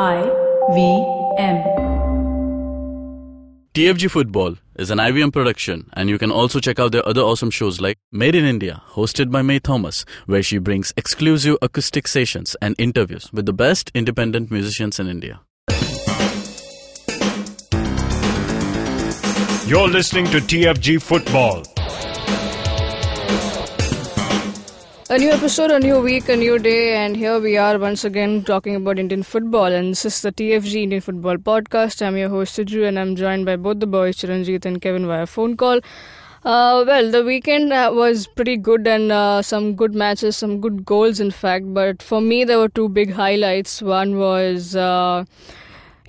I 0.00 0.22
V 0.72 0.80
M. 1.36 1.56
TFG 3.74 4.10
Football 4.10 4.56
is 4.76 4.90
an 4.90 4.96
IVM 4.96 5.30
production, 5.30 5.90
and 5.92 6.08
you 6.08 6.16
can 6.16 6.30
also 6.30 6.58
check 6.58 6.78
out 6.78 6.92
their 6.92 7.06
other 7.06 7.20
awesome 7.20 7.50
shows 7.50 7.82
like 7.82 7.98
Made 8.10 8.34
in 8.34 8.46
India, 8.46 8.82
hosted 8.92 9.30
by 9.30 9.42
May 9.42 9.58
Thomas, 9.58 10.06
where 10.24 10.42
she 10.42 10.56
brings 10.56 10.94
exclusive 10.96 11.58
acoustic 11.60 12.08
sessions 12.08 12.56
and 12.62 12.74
interviews 12.78 13.30
with 13.30 13.44
the 13.44 13.52
best 13.52 13.90
independent 13.94 14.50
musicians 14.50 14.98
in 14.98 15.06
India. 15.06 15.42
You're 19.66 19.88
listening 19.88 20.24
to 20.28 20.40
TFG 20.40 21.02
Football. 21.02 21.62
A 25.10 25.18
new 25.18 25.30
episode, 25.30 25.72
a 25.72 25.80
new 25.80 26.00
week, 26.00 26.28
a 26.28 26.36
new 26.36 26.56
day, 26.56 26.94
and 26.94 27.16
here 27.16 27.40
we 27.40 27.56
are 27.56 27.80
once 27.80 28.04
again 28.04 28.44
talking 28.44 28.76
about 28.76 28.96
Indian 28.96 29.24
football. 29.24 29.64
And 29.64 29.90
this 29.90 30.04
is 30.04 30.22
the 30.22 30.30
TFG 30.30 30.84
Indian 30.84 31.00
Football 31.00 31.36
Podcast. 31.36 32.00
I'm 32.00 32.16
your 32.16 32.28
host, 32.28 32.56
Suju, 32.56 32.86
and 32.86 32.96
I'm 32.96 33.16
joined 33.16 33.44
by 33.44 33.56
both 33.56 33.80
the 33.80 33.88
boys, 33.88 34.18
Chiranjit 34.18 34.64
and 34.66 34.80
Kevin, 34.80 35.08
via 35.08 35.26
phone 35.26 35.56
call. 35.56 35.80
Uh, 36.44 36.84
well, 36.86 37.10
the 37.10 37.24
weekend 37.24 37.72
uh, 37.72 37.90
was 37.92 38.28
pretty 38.28 38.56
good 38.56 38.86
and 38.86 39.10
uh, 39.10 39.42
some 39.42 39.74
good 39.74 39.96
matches, 39.96 40.36
some 40.36 40.60
good 40.60 40.84
goals, 40.84 41.18
in 41.18 41.32
fact. 41.32 41.74
But 41.74 42.02
for 42.02 42.20
me, 42.20 42.44
there 42.44 42.60
were 42.60 42.68
two 42.68 42.88
big 42.88 43.10
highlights. 43.10 43.82
One 43.82 44.16
was. 44.16 44.76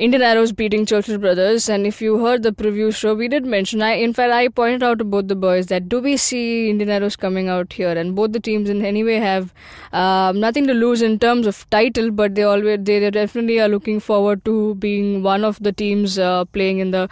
Indian 0.02 0.24
Arrows 0.24 0.52
beating 0.52 0.84
Churchill 0.84 1.20
Brothers. 1.20 1.70
And 1.70 1.86
if 1.86 2.02
you 2.02 2.18
heard 2.26 2.42
the 2.42 2.52
preview 2.52 2.94
show, 2.94 3.14
we 3.14 3.28
did 3.28 3.46
mention. 3.46 3.84
I, 3.84 3.92
in 4.06 4.14
fact, 4.14 4.34
I 4.34 4.48
pointed 4.48 4.82
out 4.82 4.98
to 4.98 5.04
both 5.04 5.28
the 5.28 5.36
boys 5.36 5.68
that 5.68 5.90
do 5.90 6.00
we 6.00 6.18
see 6.18 6.72
Indian 6.72 6.90
Arrows 6.90 7.16
coming 7.16 7.50
out 7.50 7.72
here? 7.72 7.92
And 7.92 8.16
both 8.16 8.32
the 8.32 8.40
teams, 8.40 8.68
in 8.68 8.84
any 8.84 9.04
way, 9.04 9.18
have 9.18 9.54
um, 9.94 10.40
nothing 10.40 10.66
to 10.66 10.74
lose 10.74 11.04
in 11.04 11.20
terms 11.20 11.46
of 11.46 11.70
title, 11.70 12.10
but 12.10 12.34
they 12.34 12.42
always 12.42 12.80
they 12.82 13.12
definitely 13.12 13.60
are 13.62 13.70
looking 13.70 14.00
forward 14.00 14.44
to 14.46 14.74
being 14.74 15.22
one 15.22 15.44
of 15.44 15.62
the 15.62 15.72
teams 15.72 16.18
uh, 16.18 16.46
playing 16.46 16.80
in 16.80 16.90
the 16.90 17.08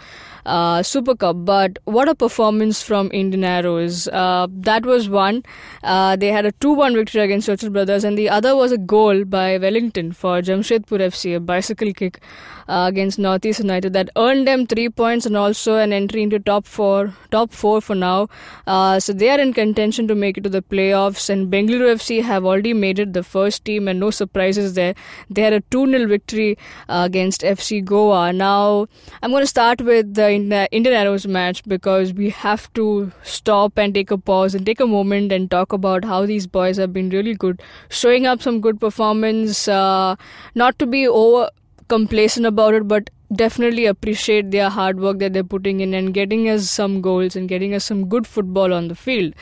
uh, 0.46 0.82
Super 0.82 1.14
Cup. 1.14 1.44
But 1.44 1.78
what 1.84 2.08
a 2.08 2.14
performance 2.14 2.82
from 2.82 3.10
Indian 3.12 3.44
Arrows! 3.44 4.08
Uh, 4.08 4.46
that 4.50 4.84
was 4.84 5.08
one. 5.08 5.42
Uh, 5.82 6.16
they 6.16 6.28
had 6.28 6.46
a 6.46 6.52
2-1 6.52 6.94
victory 6.94 7.22
against 7.22 7.46
Churchill 7.46 7.70
Brothers, 7.70 8.04
and 8.04 8.16
the 8.16 8.28
other 8.28 8.56
was 8.56 8.72
a 8.72 8.78
goal 8.78 9.24
by 9.24 9.58
Wellington 9.58 10.12
for 10.12 10.40
Jamshedpur 10.40 11.00
FC, 11.00 11.36
a 11.36 11.40
bicycle 11.40 11.92
kick 11.92 12.20
uh, 12.68 12.86
against 12.88 13.18
Northeast 13.18 13.60
United 13.60 13.92
that 13.92 14.10
earned 14.16 14.46
them 14.46 14.66
three 14.66 14.88
points 14.88 15.26
and 15.26 15.36
also 15.36 15.76
an 15.76 15.92
entry 15.92 16.22
into 16.22 16.38
top 16.38 16.66
four, 16.66 17.14
top 17.30 17.52
four 17.52 17.80
for 17.80 17.94
now. 17.94 18.28
Uh, 18.66 19.00
so 19.00 19.12
they 19.12 19.30
are 19.30 19.40
in 19.40 19.52
contention 19.52 20.06
to 20.06 20.14
make 20.14 20.38
it 20.38 20.44
to 20.44 20.50
the 20.50 20.62
playoffs. 20.62 21.28
And 21.28 21.52
Bengaluru 21.52 21.94
FC 21.96 22.22
have 22.22 22.44
already 22.44 22.72
made 22.72 22.98
it 22.98 23.12
the 23.12 23.22
first 23.22 23.64
team, 23.64 23.88
and 23.88 23.98
no 23.98 24.10
surprises 24.10 24.74
there. 24.74 24.94
They 25.28 25.42
had 25.42 25.52
a 25.52 25.60
2 25.60 25.90
0 25.90 26.06
victory 26.06 26.56
uh, 26.88 27.02
against 27.06 27.42
FC 27.42 27.84
Goa. 27.84 28.32
Now 28.32 28.86
I'm 29.22 29.30
going 29.30 29.42
to 29.42 29.46
start 29.46 29.80
with 29.80 30.14
the 30.14 30.29
Indian 30.34 30.94
Arrows 30.94 31.26
match 31.26 31.62
because 31.64 32.12
we 32.12 32.30
have 32.30 32.72
to 32.74 33.12
stop 33.22 33.78
and 33.78 33.94
take 33.94 34.10
a 34.10 34.18
pause 34.18 34.54
and 34.54 34.64
take 34.64 34.80
a 34.80 34.86
moment 34.86 35.32
and 35.32 35.50
talk 35.50 35.72
about 35.72 36.04
how 36.04 36.24
these 36.26 36.46
boys 36.46 36.76
have 36.76 36.92
been 36.92 37.10
really 37.10 37.34
good, 37.34 37.62
showing 37.88 38.26
up 38.26 38.42
some 38.42 38.60
good 38.60 38.80
performance. 38.80 39.68
Uh, 39.68 40.16
not 40.54 40.78
to 40.78 40.86
be 40.86 41.06
over 41.06 41.50
complacent 41.88 42.46
about 42.46 42.74
it, 42.74 42.88
but 42.88 43.10
definitely 43.34 43.86
appreciate 43.86 44.50
their 44.50 44.68
hard 44.70 45.00
work 45.00 45.18
that 45.18 45.32
they're 45.32 45.44
putting 45.44 45.80
in 45.80 45.94
and 45.94 46.14
getting 46.14 46.48
us 46.48 46.68
some 46.70 47.00
goals 47.00 47.36
and 47.36 47.48
getting 47.48 47.74
us 47.74 47.84
some 47.84 48.08
good 48.08 48.26
football 48.26 48.72
on 48.72 48.88
the 48.88 48.94
field. 48.94 49.34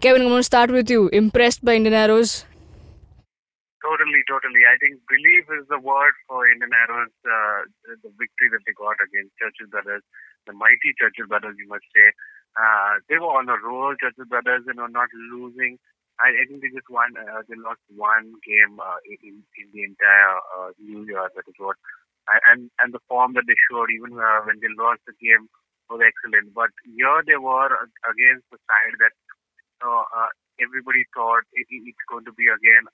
Kevin, 0.00 0.22
I'm 0.22 0.28
going 0.28 0.40
to 0.40 0.44
start 0.44 0.70
with 0.70 0.90
you. 0.90 1.08
Impressed 1.08 1.64
by 1.64 1.74
Indian 1.74 1.94
Arrows? 1.94 2.44
Totally, 3.86 4.22
totally. 4.26 4.62
I 4.66 4.76
think 4.82 4.98
belief 5.06 5.46
is 5.62 5.68
the 5.70 5.78
word 5.78 6.14
for 6.26 6.48
Indian 6.50 6.70
Arrows. 6.74 7.14
Uh, 7.22 7.70
the 8.02 8.10
victory 8.18 8.50
that 8.50 8.62
they 8.66 8.74
got 8.74 8.98
against 8.98 9.30
Churchill 9.38 9.70
Brothers, 9.70 10.02
the 10.46 10.54
mighty 10.54 10.94
Churchill 10.98 11.26
Brothers, 11.26 11.56
you 11.58 11.68
must 11.68 11.86
say. 11.94 12.14
Uh, 12.56 13.02
they 13.08 13.18
were 13.20 13.36
on 13.36 13.52
a 13.52 13.58
roll, 13.60 13.92
Churchill 14.00 14.24
Brothers, 14.24 14.64
you 14.66 14.74
know, 14.74 14.86
not 14.86 15.08
losing. 15.12 15.78
I, 16.16 16.32
I 16.32 16.42
think 16.48 16.64
they 16.64 16.72
just 16.72 16.88
won. 16.88 17.12
Uh, 17.18 17.44
they 17.44 17.58
lost 17.60 17.84
one 17.92 18.40
game 18.40 18.80
uh, 18.80 19.00
in 19.04 19.44
in 19.60 19.66
the 19.76 19.84
entire 19.84 20.36
uh, 20.56 20.72
New 20.80 21.04
Year. 21.04 21.28
That 21.36 21.44
is 21.44 21.58
what, 21.60 21.76
and 22.48 22.72
and 22.80 22.96
the 22.96 23.04
form 23.04 23.36
that 23.36 23.44
they 23.44 23.58
showed, 23.68 23.92
even 23.92 24.16
uh, 24.16 24.40
when 24.48 24.56
they 24.64 24.72
lost 24.72 25.04
the 25.04 25.12
game, 25.20 25.52
was 25.92 26.00
excellent. 26.00 26.56
But 26.56 26.72
here 26.88 27.20
they 27.28 27.36
were 27.36 27.68
against 28.08 28.48
the 28.48 28.56
side 28.64 28.96
that 29.04 29.14
uh, 29.84 30.04
uh, 30.08 30.30
everybody 30.56 31.04
thought 31.12 31.44
it, 31.52 31.68
it's 31.68 32.04
going 32.08 32.24
to 32.24 32.32
be 32.32 32.48
again 32.48 32.88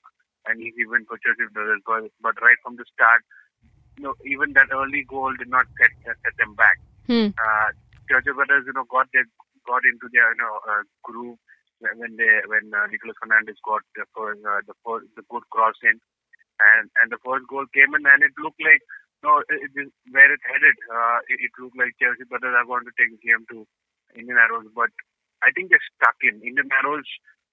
an 0.51 0.59
easy 0.59 0.83
win 0.83 1.07
for 1.07 1.15
Churchill 1.23 1.51
Brothers. 1.55 1.79
But, 1.87 2.11
but 2.19 2.35
right 2.43 2.59
from 2.63 2.75
the 2.75 2.85
start, 2.91 3.23
you 3.97 4.03
know, 4.03 4.15
even 4.27 4.53
that 4.53 4.67
early 4.71 5.07
goal 5.07 5.31
did 5.37 5.47
not 5.47 5.65
set 5.79 5.95
set 6.03 6.35
them 6.37 6.55
back. 6.55 6.77
Hmm. 7.07 7.35
Uh, 7.35 7.69
Churchill 8.09 8.35
Brothers, 8.35 8.63
you 8.67 8.73
know, 8.73 8.87
got 8.89 9.07
their 9.13 9.27
got 9.67 9.83
into 9.87 10.07
their 10.11 10.31
you 10.35 10.39
know 10.39 10.59
uh, 10.67 10.83
groove 11.03 11.39
when 11.79 12.15
they 12.15 12.33
when 12.47 12.71
uh, 12.71 12.87
Nicolas 12.87 13.19
Fernandez 13.19 13.59
got 13.63 13.83
the 13.95 14.07
first, 14.15 14.39
uh, 14.43 14.63
the 14.63 14.75
first, 14.87 15.07
the 15.19 15.23
good 15.27 15.43
cross 15.51 15.75
in, 15.83 15.99
and 15.99 16.85
and 17.03 17.11
the 17.11 17.19
first 17.23 17.43
goal 17.51 17.67
came 17.75 17.91
in, 17.95 18.03
and 18.07 18.23
it 18.23 18.31
looked 18.39 18.59
like 18.63 18.79
no, 19.23 19.39
it, 19.47 19.71
it, 19.71 19.91
where 20.11 20.31
it 20.31 20.43
headed. 20.43 20.75
Uh, 20.87 21.19
it, 21.31 21.39
it 21.43 21.53
looked 21.59 21.79
like 21.79 21.95
Churchill 21.99 22.27
brothers 22.27 22.55
are 22.55 22.67
going 22.67 22.87
to 22.87 22.95
take 22.99 23.11
the 23.11 23.23
game 23.23 23.43
to 23.51 23.67
Indian 24.15 24.39
Arrows, 24.39 24.67
but 24.75 24.91
I 25.43 25.51
think 25.55 25.71
they're 25.71 25.89
stuck 25.95 26.15
in. 26.23 26.43
Indian 26.43 26.71
Arrows 26.83 27.07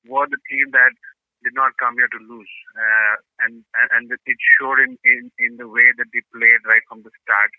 were 0.06 0.26
the 0.26 0.38
team 0.50 0.70
that 0.74 0.94
did 1.42 1.54
not 1.56 1.78
come 1.80 1.96
here 1.96 2.10
to 2.10 2.20
lose, 2.20 2.52
uh, 2.76 3.14
and, 3.46 3.64
and 3.74 3.88
and 3.96 4.04
it 4.12 4.38
showed 4.58 4.78
in, 4.78 4.98
in 5.02 5.32
in 5.38 5.56
the 5.56 5.66
way 5.66 5.86
that 5.96 6.10
they 6.12 6.22
played 6.30 6.62
right 6.68 6.84
from 6.86 7.02
the 7.02 7.12
start. 7.24 7.50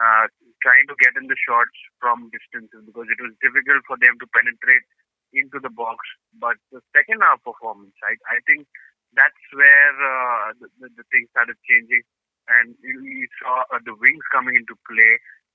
Uh, 0.00 0.26
trying 0.58 0.88
to 0.90 0.96
get 0.98 1.14
in 1.14 1.28
the 1.30 1.38
shots 1.38 1.76
from 2.02 2.32
distances 2.34 2.82
because 2.82 3.06
it 3.06 3.20
was 3.22 3.30
difficult 3.38 3.84
for 3.86 3.94
them 4.00 4.18
to 4.18 4.26
penetrate 4.34 4.82
into 5.30 5.60
the 5.62 5.70
box. 5.70 6.02
But 6.34 6.58
the 6.74 6.82
second 6.96 7.22
half 7.22 7.44
performance, 7.46 7.94
I, 8.02 8.18
I 8.26 8.42
think 8.48 8.66
that's 9.14 9.44
where 9.54 9.94
uh, 9.94 10.56
the, 10.58 10.66
the, 10.82 10.88
the 10.98 11.06
things 11.14 11.30
started 11.30 11.54
changing. 11.68 12.02
And 12.50 12.74
you, 12.82 13.00
you 13.06 13.28
saw 13.38 13.62
uh, 13.70 13.80
the 13.86 13.94
wings 13.94 14.26
coming 14.34 14.58
into 14.58 14.74
play, 14.84 15.12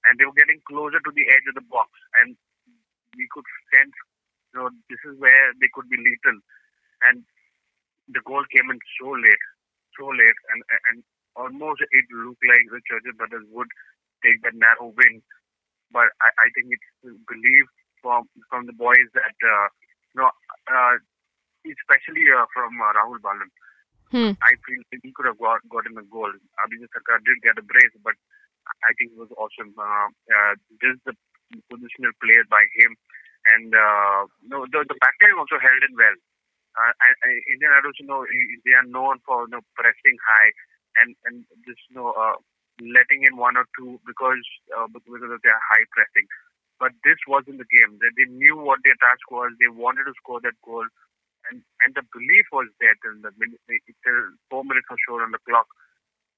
and 0.08 0.16
they 0.18 0.26
were 0.26 0.40
getting 0.40 0.64
closer 0.66 1.04
to 1.04 1.12
the 1.12 1.26
edge 1.30 1.46
of 1.52 1.60
the 1.60 1.68
box. 1.68 1.92
And 2.24 2.40
we 3.18 3.28
could 3.34 3.46
sense, 3.76 3.94
you 4.54 4.56
know, 4.56 4.70
this 4.88 5.02
is 5.04 5.20
where 5.20 5.52
they 5.60 5.70
could 5.74 5.90
be 5.92 6.00
lethal. 6.00 6.40
And 7.06 7.28
the 8.10 8.24
goal 8.26 8.42
came 8.50 8.72
in 8.72 8.80
so 8.98 9.14
late, 9.14 9.46
so 9.98 10.10
late, 10.10 10.40
and 10.54 10.60
and 10.90 10.98
almost 11.38 11.82
it 11.86 12.06
looked 12.10 12.42
like 12.42 12.66
the 12.74 12.82
Churchill 12.90 13.16
brothers 13.16 13.46
would 13.54 13.70
take 14.24 14.42
that 14.44 14.56
narrow 14.56 14.94
win. 14.94 15.22
But 15.92 16.14
I, 16.22 16.30
I 16.30 16.48
think 16.54 16.70
it's 16.74 16.90
believed 17.26 17.74
from 18.02 18.30
from 18.50 18.66
the 18.66 18.76
boys 18.76 19.08
that 19.14 19.38
uh, 19.42 19.68
you 20.14 20.18
know, 20.22 20.32
uh, 20.70 20.96
especially 21.66 22.26
uh, 22.30 22.46
from 22.54 22.78
uh, 22.78 22.94
Rahul 22.96 23.22
Balan. 23.22 23.52
Hmm. 24.10 24.34
I 24.42 24.58
feel 24.66 24.82
he 24.90 25.14
could 25.14 25.30
have 25.30 25.38
got 25.38 25.62
gotten 25.70 25.98
a 25.98 26.06
goal. 26.10 26.34
Abhijit 26.66 26.90
Sarkar 26.90 27.22
did 27.22 27.46
get 27.46 27.62
a 27.62 27.66
brace, 27.66 27.94
but 28.02 28.18
I 28.86 28.92
think 28.98 29.14
it 29.14 29.22
was 29.22 29.30
awesome. 29.38 29.74
Uh, 29.78 30.10
uh, 30.10 30.54
this 30.82 30.98
is 30.98 31.02
the 31.06 31.14
positional 31.70 32.14
play 32.18 32.42
by 32.50 32.64
him, 32.74 32.98
and 33.54 33.70
uh, 33.74 34.26
no, 34.50 34.66
the 34.66 34.82
the 34.90 34.98
backline 34.98 35.38
also 35.38 35.62
held 35.62 35.82
it 35.86 35.94
well. 35.94 36.18
Uh, 36.78 36.94
I, 36.94 37.10
I, 37.26 37.30
Indian 37.50 37.74
Arrows, 37.74 37.98
you 37.98 38.06
know, 38.06 38.22
they 38.30 38.74
are 38.78 38.86
known 38.86 39.18
for 39.26 39.50
you 39.50 39.58
know, 39.58 39.62
pressing 39.74 40.18
high 40.22 40.52
and 41.02 41.16
and 41.26 41.46
just 41.66 41.82
you 41.90 41.98
know 41.98 42.14
uh, 42.14 42.38
letting 42.82 43.24
in 43.28 43.36
one 43.38 43.60
or 43.60 43.68
two 43.78 44.00
because 44.08 44.44
uh, 44.72 44.88
because 44.88 45.22
of 45.24 45.42
their 45.44 45.60
high 45.72 45.86
pressing. 45.92 46.28
But 46.80 46.96
this 47.04 47.20
wasn't 47.28 47.60
the 47.60 47.68
game. 47.68 48.00
They, 48.00 48.12
they 48.16 48.28
knew 48.32 48.56
what 48.56 48.80
their 48.88 48.96
task 49.04 49.28
was. 49.28 49.52
They 49.60 49.68
wanted 49.68 50.08
to 50.08 50.16
score 50.24 50.40
that 50.42 50.56
goal, 50.64 50.88
and 51.52 51.60
and 51.84 51.92
the 51.94 52.08
belief 52.16 52.48
was 52.56 52.72
there 52.80 52.96
till 53.04 53.20
the 53.20 53.36
minute, 53.36 53.60
till 53.68 54.20
four 54.48 54.64
minutes 54.64 54.88
or 54.88 55.00
so 55.04 55.20
on 55.20 55.36
the 55.36 55.44
clock. 55.44 55.68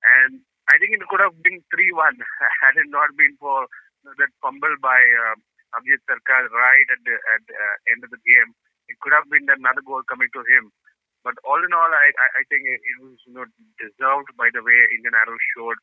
And 0.01 0.41
I 0.73 0.81
think 0.81 0.97
it 0.97 1.05
could 1.05 1.21
have 1.21 1.37
been 1.45 1.61
three-one 1.69 2.17
had 2.65 2.77
it 2.77 2.89
not 2.89 3.13
been 3.13 3.37
for 3.37 3.69
that 4.05 4.33
fumble 4.41 4.73
by 4.81 4.97
uh, 4.97 5.37
Abhijit 5.77 6.01
Sarkar 6.09 6.49
right 6.49 6.87
at 6.89 7.01
the 7.05 7.15
at 7.15 7.41
the 7.45 7.53
uh, 7.53 7.75
end 7.93 8.01
of 8.01 8.09
the 8.09 8.21
game. 8.25 8.57
It 8.89 8.97
could 8.99 9.13
have 9.13 9.29
been 9.29 9.45
another 9.45 9.85
goal 9.85 10.01
coming 10.09 10.27
to 10.33 10.41
him. 10.43 10.73
But 11.21 11.37
all 11.45 11.61
in 11.61 11.69
all, 11.71 11.91
I 11.93 12.09
I, 12.41 12.43
think 12.49 12.65
it, 12.65 12.81
it 12.81 12.97
was 12.97 13.17
you 13.29 13.33
know 13.37 13.45
deserved 13.77 14.33
by 14.35 14.49
the 14.49 14.65
way 14.65 14.77
Indian 14.89 15.13
Arrows 15.13 15.45
showed. 15.53 15.77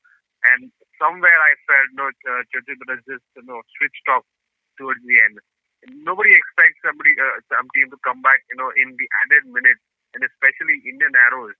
And 0.55 0.71
somewhere 0.99 1.35
I 1.35 1.53
felt, 1.67 1.89
no, 1.99 2.07
uh, 2.09 2.43
Churchill 2.55 2.79
just 3.07 3.27
you 3.35 3.45
know 3.45 3.61
switched 3.79 4.07
off 4.11 4.25
towards 4.79 5.03
the 5.03 5.19
end. 5.27 5.43
Nobody 6.03 6.35
expects 6.35 6.79
somebody, 6.83 7.15
uh, 7.19 7.39
some 7.51 7.71
team 7.75 7.91
to 7.91 7.99
come 8.03 8.23
back, 8.23 8.43
you 8.51 8.59
know, 8.59 8.71
in 8.75 8.99
the 8.99 9.07
added 9.27 9.47
minutes, 9.47 9.83
and 10.15 10.27
especially 10.27 10.83
Indian 10.83 11.15
Arrows. 11.31 11.55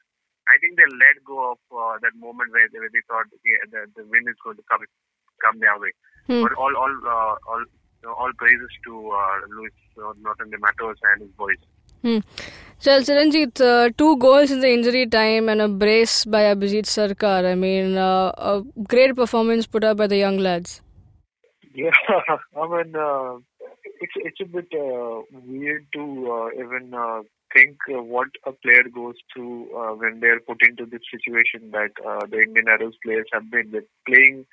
I 0.49 0.57
think 0.59 0.81
they 0.81 0.89
let 0.89 1.23
go 1.23 1.55
of 1.55 1.61
uh, 1.71 2.01
that 2.03 2.17
moment 2.17 2.51
where 2.51 2.67
they, 2.73 2.81
where 2.81 2.91
they 2.91 3.05
thought 3.07 3.29
okay, 3.31 3.57
the, 3.69 3.87
the 3.95 4.05
win 4.09 4.27
is 4.27 4.39
going 4.43 4.57
to 4.57 4.67
come 4.67 4.83
come 5.43 5.61
their 5.61 5.77
way. 5.79 5.93
Hmm. 6.27 6.43
But 6.43 6.55
all 6.57 6.73
all 6.75 6.95
uh, 7.05 7.35
all 7.47 7.63
you 7.63 8.05
know, 8.09 8.15
all 8.15 8.33
praises 8.39 8.73
to 8.89 8.93
uh, 9.13 9.37
Luis 9.53 9.77
uh, 10.01 10.15
Norton 10.23 10.51
de 10.51 10.59
Matos 10.59 10.99
and 11.15 11.23
his 11.23 11.33
boys. 11.37 11.61
Hmm. 12.03 12.19
Well, 12.87 13.01
Chiranjit, 13.03 13.61
uh, 13.61 13.91
two 13.99 14.17
goals 14.19 14.53
in 14.53 14.61
the 14.61 14.73
injury 14.73 15.07
time 15.07 15.49
and 15.49 15.61
a 15.61 15.67
brace 15.67 16.25
by 16.25 16.43
Abhijit 16.43 16.87
Sarkar. 16.87 17.45
I 17.45 17.57
mean, 17.57 17.97
uh, 17.97 18.31
a 18.37 18.63
great 18.87 19.17
performance 19.17 19.67
put 19.67 19.83
up 19.83 19.97
by 19.97 20.07
the 20.07 20.17
young 20.17 20.39
lads. 20.39 20.81
Yeah, 21.75 21.91
I 22.57 22.69
mean, 22.69 22.95
uh, 22.95 23.39
it's 24.01 24.13
it's 24.17 24.41
a 24.41 24.45
bit 24.45 24.69
uh, 24.73 25.23
weird 25.45 25.87
to 25.95 26.03
uh, 26.33 26.49
even 26.65 26.95
uh, 26.95 27.23
think 27.53 27.79
what 27.89 28.29
a 28.47 28.53
player 28.53 28.85
goes 28.95 29.17
through 29.33 29.67
when 29.99 30.21
they're 30.21 30.41
put 30.41 30.59
into 30.63 30.87
this 30.87 31.03
situation 31.11 31.73
that 31.73 31.91
the 32.31 32.41
Indian 32.43 32.69
Arrows 32.69 32.95
players 33.05 33.27
have 33.33 33.51
been 33.51 33.73
with 33.73 33.85
playing, 34.07 34.47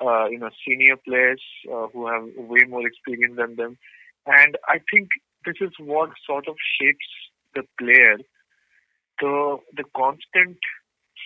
you 0.00 0.38
know, 0.38 0.50
senior 0.66 0.96
players 1.06 1.42
who 1.64 2.06
have 2.06 2.24
way 2.36 2.60
more 2.66 2.86
experience 2.86 3.36
than 3.36 3.56
them, 3.56 3.76
and 4.26 4.56
I 4.66 4.78
think 4.90 5.08
this 5.48 5.56
is 5.64 5.72
what 5.80 6.10
sort 6.26 6.46
of 6.46 6.56
shapes 6.76 7.08
the 7.54 7.62
player, 7.80 8.18
the 9.20 9.56
the 9.76 9.84
constant 9.96 10.58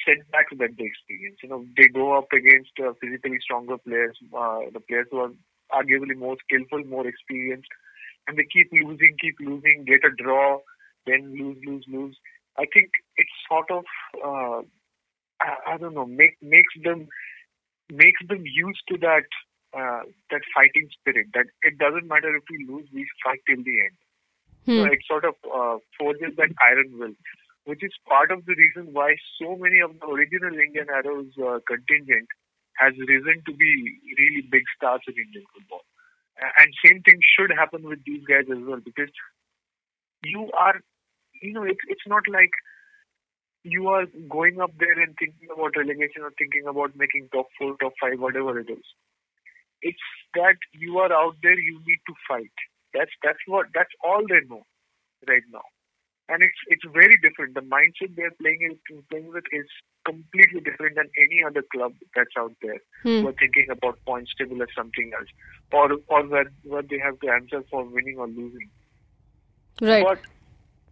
setbacks 0.06 0.54
that 0.58 0.78
they 0.78 0.86
experience. 0.86 1.38
You 1.42 1.48
know, 1.48 1.66
they 1.76 1.88
go 1.88 2.16
up 2.16 2.28
against 2.32 2.70
uh, 2.78 2.92
physically 3.00 3.38
stronger 3.42 3.78
players, 3.78 4.16
uh, 4.30 4.70
the 4.72 4.80
players 4.80 5.08
who 5.10 5.18
are 5.18 5.32
arguably 5.74 6.16
more 6.16 6.36
skillful, 6.46 6.84
more 6.84 7.06
experienced, 7.06 7.68
and 8.26 8.38
they 8.38 8.46
keep 8.52 8.70
losing, 8.72 9.16
keep 9.20 9.36
losing, 9.40 9.84
get 9.86 10.06
a 10.06 10.14
draw, 10.22 10.58
then 11.06 11.34
lose, 11.38 11.58
lose, 11.66 11.84
lose. 11.88 12.16
I 12.58 12.64
think 12.72 12.90
it 13.16 13.26
sort 13.48 13.70
of, 13.70 13.84
uh, 14.22 14.60
I, 15.40 15.74
I 15.74 15.78
don't 15.78 15.94
know, 15.94 16.06
make, 16.06 16.36
makes 16.42 16.74
them 16.84 17.08
makes 17.90 18.20
them 18.28 18.44
used 18.46 18.82
to 18.88 18.96
that 18.98 19.26
uh, 19.74 20.02
that 20.30 20.42
fighting 20.54 20.88
spirit. 21.00 21.28
That 21.34 21.46
it 21.62 21.78
doesn't 21.78 22.06
matter 22.06 22.36
if 22.36 22.44
we 22.50 22.66
lose, 22.68 22.86
we 22.92 23.06
fight 23.24 23.40
till 23.48 23.64
the 23.64 23.76
end. 23.88 23.96
Hmm. 24.66 24.78
So 24.78 24.84
it 24.84 25.00
sort 25.08 25.24
of 25.24 25.34
uh, 25.46 25.78
forges 25.98 26.36
that 26.36 26.54
iron 26.62 26.98
will, 26.98 27.14
which 27.64 27.82
is 27.82 27.92
part 28.08 28.30
of 28.30 28.44
the 28.46 28.54
reason 28.54 28.92
why 28.92 29.16
so 29.40 29.56
many 29.56 29.80
of 29.80 29.98
the 29.98 30.06
original 30.06 30.54
Indian 30.54 30.86
Arrows 30.88 31.32
uh, 31.38 31.58
contingent 31.66 32.28
has 32.78 32.94
risen 32.96 33.42
to 33.46 33.52
be 33.52 33.98
really 34.18 34.46
big 34.50 34.62
stars 34.76 35.02
in 35.08 35.14
Indian 35.14 35.44
football. 35.52 35.84
And 36.40 36.72
same 36.84 37.02
thing 37.02 37.20
should 37.36 37.50
happen 37.52 37.86
with 37.86 38.00
these 38.06 38.24
guys 38.24 38.48
as 38.50 38.58
well 38.64 38.80
because 38.82 39.10
you 40.24 40.50
are, 40.58 40.80
you 41.42 41.52
know, 41.52 41.62
it's 41.62 41.84
it's 41.88 42.06
not 42.06 42.22
like 42.26 42.50
you 43.64 43.88
are 43.88 44.06
going 44.28 44.60
up 44.60 44.72
there 44.78 44.98
and 44.98 45.14
thinking 45.18 45.48
about 45.52 45.76
relegation 45.76 46.22
or 46.22 46.32
thinking 46.38 46.66
about 46.66 46.96
making 46.96 47.28
top 47.32 47.46
four, 47.58 47.76
top 47.76 47.92
five, 48.00 48.18
whatever 48.18 48.58
it 48.58 48.70
is. 48.70 48.84
It's 49.82 50.08
that 50.34 50.56
you 50.72 50.98
are 50.98 51.12
out 51.12 51.36
there, 51.42 51.58
you 51.58 51.78
need 51.86 52.00
to 52.06 52.14
fight. 52.26 52.56
That's 52.94 53.10
that's 53.22 53.38
what 53.46 53.66
that's 53.74 53.92
all 54.04 54.22
they 54.28 54.46
know 54.48 54.66
right 55.28 55.42
now. 55.50 55.62
And 56.28 56.42
it's 56.42 56.60
it's 56.68 56.84
very 56.92 57.16
different. 57.22 57.54
The 57.54 57.60
mindset 57.60 58.16
they're 58.16 58.36
playing 58.40 58.60
is 58.70 59.04
playing 59.10 59.32
with 59.32 59.44
is 59.52 59.66
completely 60.04 60.60
different 60.60 60.96
than 60.96 61.08
any 61.18 61.42
other 61.46 61.62
club 61.72 61.92
that's 62.14 62.36
out 62.38 62.52
there 62.62 62.80
Hmm. 63.02 63.22
who 63.22 63.28
are 63.28 63.38
thinking 63.38 63.66
about 63.70 63.98
points 64.06 64.32
table 64.38 64.62
or 64.62 64.68
something 64.76 65.12
else. 65.18 65.28
Or 65.72 65.98
or 66.08 66.26
where, 66.26 66.50
where 66.64 66.82
they 66.82 66.98
have 66.98 67.18
to 67.20 67.28
answer 67.28 67.62
for 67.70 67.84
winning 67.84 68.18
or 68.18 68.28
losing. 68.28 68.70
Right. 69.80 70.04
But 70.04 70.20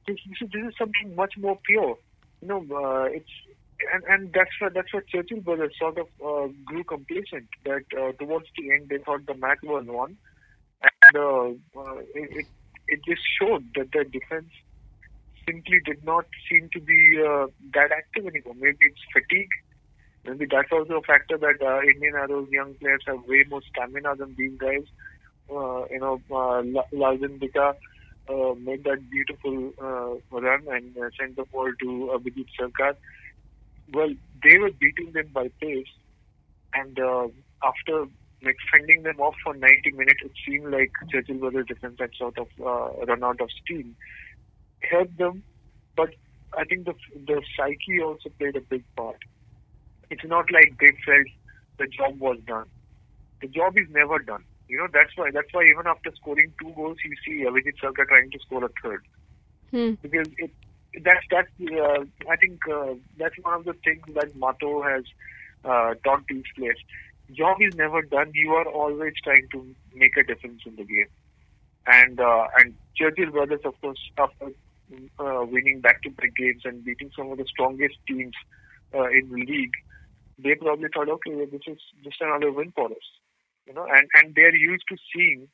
this, 0.06 0.16
this, 0.40 0.48
is, 0.52 0.74
something 0.78 1.14
much 1.14 1.34
more 1.38 1.58
pure. 1.64 1.96
You 2.40 2.48
know, 2.48 2.66
uh, 2.74 3.04
it's 3.04 3.30
and 3.92 4.04
and 4.08 4.32
that's 4.32 4.50
what 4.60 4.74
that's 4.74 4.92
what 4.92 5.06
Churchill 5.08 5.40
brothers 5.40 5.74
sort 5.78 5.98
of 5.98 6.06
uh, 6.24 6.52
grew 6.64 6.84
complacent. 6.84 7.48
That 7.64 7.84
uh, 7.96 8.12
towards 8.12 8.46
the 8.56 8.72
end 8.72 8.88
they 8.88 8.98
thought 8.98 9.26
the 9.26 9.34
match 9.34 9.58
was 9.62 9.84
won, 9.86 10.16
it, 11.14 12.28
it 12.30 12.46
it 12.88 13.00
just 13.06 13.22
showed 13.40 13.64
that 13.76 13.88
their 13.92 14.04
defense 14.04 14.50
simply 15.46 15.78
did 15.84 16.04
not 16.04 16.24
seem 16.50 16.68
to 16.72 16.80
be 16.80 16.98
uh, 17.18 17.46
that 17.74 17.90
active 17.96 18.26
anymore. 18.26 18.54
Maybe 18.54 18.78
it's 18.80 19.00
fatigue. 19.12 19.48
Maybe 20.24 20.46
that's 20.50 20.70
also 20.70 20.98
a 20.98 21.02
factor 21.02 21.38
that 21.38 21.58
uh, 21.64 21.80
Indian 21.82 22.14
Arrows 22.14 22.48
young 22.50 22.74
players 22.74 23.02
have 23.06 23.24
way 23.26 23.44
more 23.48 23.62
stamina 23.70 24.16
than 24.16 24.34
these 24.36 24.58
guys. 24.58 24.84
Uh, 25.50 25.84
you 25.90 25.98
know, 25.98 26.20
uh, 26.30 26.62
La- 26.62 26.90
Laljan 26.92 27.40
Dika 27.40 27.74
uh, 28.28 28.54
made 28.54 28.84
that 28.84 28.98
beautiful 29.10 29.72
uh, 29.82 30.38
run 30.38 30.66
and 30.68 30.96
uh, 30.96 31.08
sent 31.18 31.36
the 31.36 31.44
ball 31.52 31.70
to 31.80 32.10
Abhijit 32.14 32.46
Sarkar. 32.58 32.94
Well, 33.92 34.10
they 34.44 34.58
were 34.58 34.70
beating 34.78 35.12
them 35.12 35.30
by 35.32 35.48
pace, 35.60 35.86
and 36.74 36.98
uh, 37.00 37.26
after 37.64 38.04
like 38.42 38.56
fending 38.72 39.02
them 39.02 39.20
off 39.20 39.34
for 39.44 39.54
90 39.54 39.92
minutes, 39.92 40.20
it 40.24 40.32
seemed 40.46 40.70
like 40.72 40.92
Churchill 41.10 41.38
Brothers 41.38 41.66
defense 41.66 41.96
had 41.98 42.10
sort 42.16 42.38
of 42.38 42.48
uh, 42.60 43.04
run 43.06 43.22
out 43.24 43.40
of 43.40 43.50
steam. 43.64 43.96
Helped 44.82 45.18
them, 45.18 45.42
but 45.96 46.14
I 46.56 46.64
think 46.64 46.86
the 46.86 46.94
the 47.26 47.42
psyche 47.56 48.00
also 48.02 48.30
played 48.38 48.56
a 48.56 48.60
big 48.62 48.84
part. 48.96 49.18
It's 50.10 50.24
not 50.24 50.50
like 50.50 50.74
they 50.80 50.92
felt 51.04 51.26
the 51.78 51.86
job 51.86 52.18
was 52.18 52.38
done. 52.46 52.66
The 53.42 53.48
job 53.48 53.76
is 53.76 53.86
never 53.90 54.18
done. 54.18 54.44
You 54.68 54.78
know 54.78 54.88
that's 54.92 55.16
why 55.16 55.30
that's 55.32 55.52
why 55.52 55.64
even 55.64 55.86
after 55.86 56.10
scoring 56.16 56.52
two 56.60 56.72
goals, 56.74 56.98
you 57.04 57.14
see 57.26 57.44
Abhijit 57.44 57.78
Sarkar 57.82 58.06
trying 58.08 58.30
to 58.30 58.38
score 58.40 58.64
a 58.64 58.70
third 58.82 59.04
Hmm. 59.70 59.92
because 60.02 60.26
it 60.38 60.50
that's 61.04 61.24
that's 61.30 61.48
uh, 61.60 62.04
I 62.28 62.36
think 62.36 62.60
uh, 62.68 62.94
that's 63.18 63.36
one 63.42 63.54
of 63.54 63.64
the 63.64 63.74
things 63.84 64.02
that 64.14 64.34
Mato 64.36 64.82
has 64.82 65.04
uh, 65.64 65.94
taught 66.04 66.24
these 66.28 66.44
players. 66.56 66.78
Job 67.32 67.58
is 67.60 67.74
never 67.76 68.02
done. 68.02 68.32
You 68.34 68.52
are 68.52 68.68
always 68.68 69.14
trying 69.22 69.46
to 69.52 69.74
make 69.94 70.16
a 70.16 70.24
difference 70.24 70.62
in 70.66 70.76
the 70.76 70.84
game, 70.84 71.08
and 71.86 72.20
uh, 72.20 72.46
and 72.58 72.74
Churchill 72.96 73.30
brothers, 73.30 73.60
of 73.64 73.80
course, 73.80 74.00
after 74.18 74.46
uh, 75.18 75.44
winning 75.46 75.80
back-to-back 75.80 76.34
games 76.36 76.62
and 76.64 76.84
beating 76.84 77.10
some 77.16 77.30
of 77.30 77.38
the 77.38 77.46
strongest 77.46 77.96
teams 78.06 78.34
uh, 78.94 79.08
in 79.08 79.28
the 79.30 79.44
league, 79.46 79.74
they 80.38 80.54
probably 80.54 80.88
thought, 80.92 81.08
okay, 81.08 81.34
well, 81.34 81.46
this 81.50 81.62
is 81.66 81.78
just 82.02 82.20
another 82.20 82.50
win 82.50 82.72
for 82.74 82.86
us, 82.86 83.08
you 83.66 83.74
know, 83.74 83.86
and 83.86 84.08
and 84.14 84.34
they're 84.34 84.54
used 84.54 84.84
to 84.88 84.96
seeing 85.14 85.48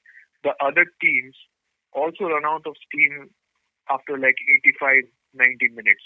the 0.45 0.53
other 0.65 0.87
teams 1.01 1.35
also 1.93 2.25
run 2.25 2.45
out 2.45 2.67
of 2.67 2.75
steam 2.87 3.31
after 3.91 4.19
like 4.19 4.37
85, 4.67 5.05
90 5.35 5.69
minutes. 5.75 6.03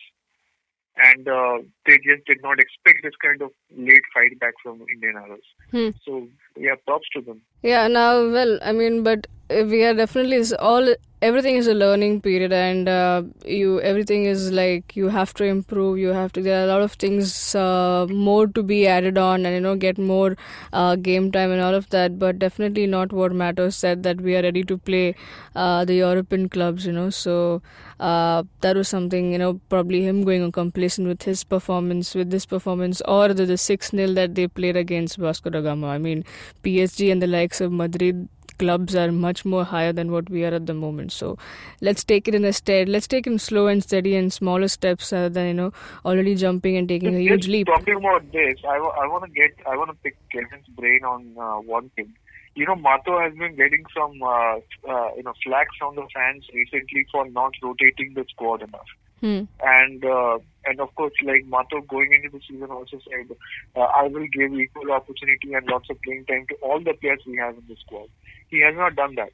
And 0.96 1.26
uh, 1.28 1.58
they 1.86 1.96
just 1.98 2.26
did 2.26 2.42
not 2.42 2.58
expect 2.58 3.02
this 3.02 3.14
kind 3.22 3.40
of 3.42 3.50
late 3.74 4.02
fight 4.12 4.38
back 4.38 4.54
from 4.62 4.84
Indian 4.92 5.16
Arrows. 5.16 5.40
Hmm. 5.70 5.90
So, 6.04 6.28
yeah, 6.56 6.74
props 6.86 7.08
to 7.14 7.22
them. 7.22 7.40
Yeah, 7.62 7.88
now, 7.88 8.30
well, 8.30 8.58
I 8.62 8.72
mean, 8.72 9.02
but 9.02 9.26
we 9.48 9.84
are 9.84 9.94
definitely 9.94 10.42
all 10.58 10.94
everything 11.22 11.56
is 11.56 11.66
a 11.66 11.74
learning 11.74 12.20
period, 12.20 12.52
and 12.52 12.88
uh, 12.88 13.22
you 13.44 13.80
everything 13.80 14.24
is 14.24 14.50
like 14.52 14.96
you 14.96 15.08
have 15.08 15.34
to 15.34 15.44
improve. 15.44 15.98
You 15.98 16.08
have 16.08 16.32
to. 16.32 16.42
There 16.42 16.60
are 16.60 16.64
a 16.64 16.68
lot 16.68 16.82
of 16.82 16.92
things 16.92 17.54
uh, 17.54 18.06
more 18.10 18.46
to 18.46 18.62
be 18.62 18.86
added 18.86 19.18
on, 19.18 19.44
and 19.46 19.54
you 19.54 19.60
know, 19.60 19.76
get 19.76 19.98
more 19.98 20.36
uh, 20.72 20.96
game 20.96 21.30
time 21.32 21.50
and 21.50 21.60
all 21.60 21.74
of 21.74 21.90
that. 21.90 22.18
But 22.18 22.38
definitely 22.38 22.86
not 22.86 23.12
what 23.12 23.32
Matto 23.32 23.68
said 23.70 24.02
that 24.04 24.20
we 24.20 24.36
are 24.36 24.42
ready 24.42 24.64
to 24.64 24.78
play 24.78 25.14
uh, 25.54 25.84
the 25.84 25.94
European 25.94 26.48
clubs. 26.48 26.86
You 26.86 26.92
know, 26.92 27.10
so 27.10 27.62
uh, 27.98 28.42
that 28.60 28.76
was 28.76 28.88
something. 28.88 29.32
You 29.32 29.38
know, 29.38 29.60
probably 29.68 30.02
him 30.04 30.24
going 30.24 30.42
on 30.42 30.52
complacent 30.52 31.06
with 31.08 31.22
his 31.22 31.44
performance, 31.44 32.14
with 32.14 32.30
this 32.30 32.46
performance, 32.46 33.02
or 33.06 33.32
the 33.34 33.46
the 33.46 33.58
six 33.58 33.90
0 33.90 34.14
that 34.14 34.34
they 34.34 34.48
played 34.48 34.76
against 34.76 35.16
Vasco 35.18 35.50
da 35.50 35.60
Gama. 35.60 35.88
I 35.88 35.98
mean, 35.98 36.24
PSG 36.62 37.12
and 37.12 37.22
the 37.22 37.26
likes 37.26 37.60
of 37.60 37.72
Madrid 37.72 38.28
clubs 38.60 38.96
are 39.02 39.10
much 39.10 39.44
more 39.44 39.64
higher 39.64 39.92
than 39.92 40.12
what 40.12 40.30
we 40.36 40.44
are 40.44 40.54
at 40.60 40.66
the 40.66 40.74
moment. 40.74 41.12
So 41.12 41.36
let's 41.80 42.04
take 42.04 42.28
it 42.28 42.34
in 42.34 42.44
a 42.44 42.52
stead. 42.52 42.88
Let's 42.88 43.08
take 43.16 43.26
it 43.26 43.40
slow 43.40 43.66
and 43.66 43.82
steady 43.82 44.16
and 44.16 44.32
smaller 44.32 44.68
steps 44.68 45.12
rather 45.12 45.28
than 45.28 45.46
you 45.48 45.54
know 45.54 45.72
already 46.04 46.34
jumping 46.34 46.76
and 46.76 46.88
taking 46.88 47.14
a 47.14 47.22
huge 47.28 47.48
leap. 47.48 47.66
Talking 47.66 47.96
about 47.96 48.30
this, 48.32 48.56
I, 48.68 48.78
want 48.78 49.24
to 49.24 49.30
get, 49.30 49.66
I 49.66 49.76
want 49.76 49.90
to 49.90 49.96
pick 50.02 50.16
Kevin's 50.30 50.68
brain 50.68 51.04
on 51.04 51.34
uh, 51.38 51.60
one 51.60 51.90
thing. 51.90 52.12
You 52.54 52.66
know, 52.66 52.74
Mato 52.74 53.18
has 53.20 53.32
been 53.34 53.54
getting 53.56 53.84
some, 53.96 54.22
uh, 54.22 54.56
uh, 54.92 55.14
you 55.16 55.22
know, 55.22 55.34
flack 55.44 55.68
from 55.78 55.94
the 55.94 56.06
fans 56.14 56.46
recently 56.52 57.06
for 57.10 57.28
not 57.28 57.52
rotating 57.62 58.14
the 58.14 58.24
squad 58.28 58.62
enough. 58.62 58.90
Hmm. 59.20 59.42
And 59.62 60.04
uh, 60.04 60.38
and 60.70 60.80
of 60.80 60.94
course, 60.94 61.12
like 61.24 61.44
Mato 61.46 61.80
going 61.80 62.12
into 62.14 62.30
the 62.30 62.40
season 62.48 62.70
also 62.70 63.00
said, 63.10 63.36
uh, 63.74 63.80
I 63.80 64.04
will 64.06 64.26
give 64.32 64.54
equal 64.54 64.92
opportunity 64.92 65.52
and 65.52 65.66
lots 65.66 65.90
of 65.90 66.00
playing 66.02 66.26
time 66.26 66.46
to 66.48 66.54
all 66.62 66.78
the 66.78 66.94
players 66.94 67.18
we 67.26 67.36
have 67.38 67.58
in 67.58 67.64
the 67.68 67.74
squad. 67.84 68.06
He 68.48 68.62
has 68.62 68.76
not 68.76 68.94
done 68.94 69.16
that. 69.16 69.32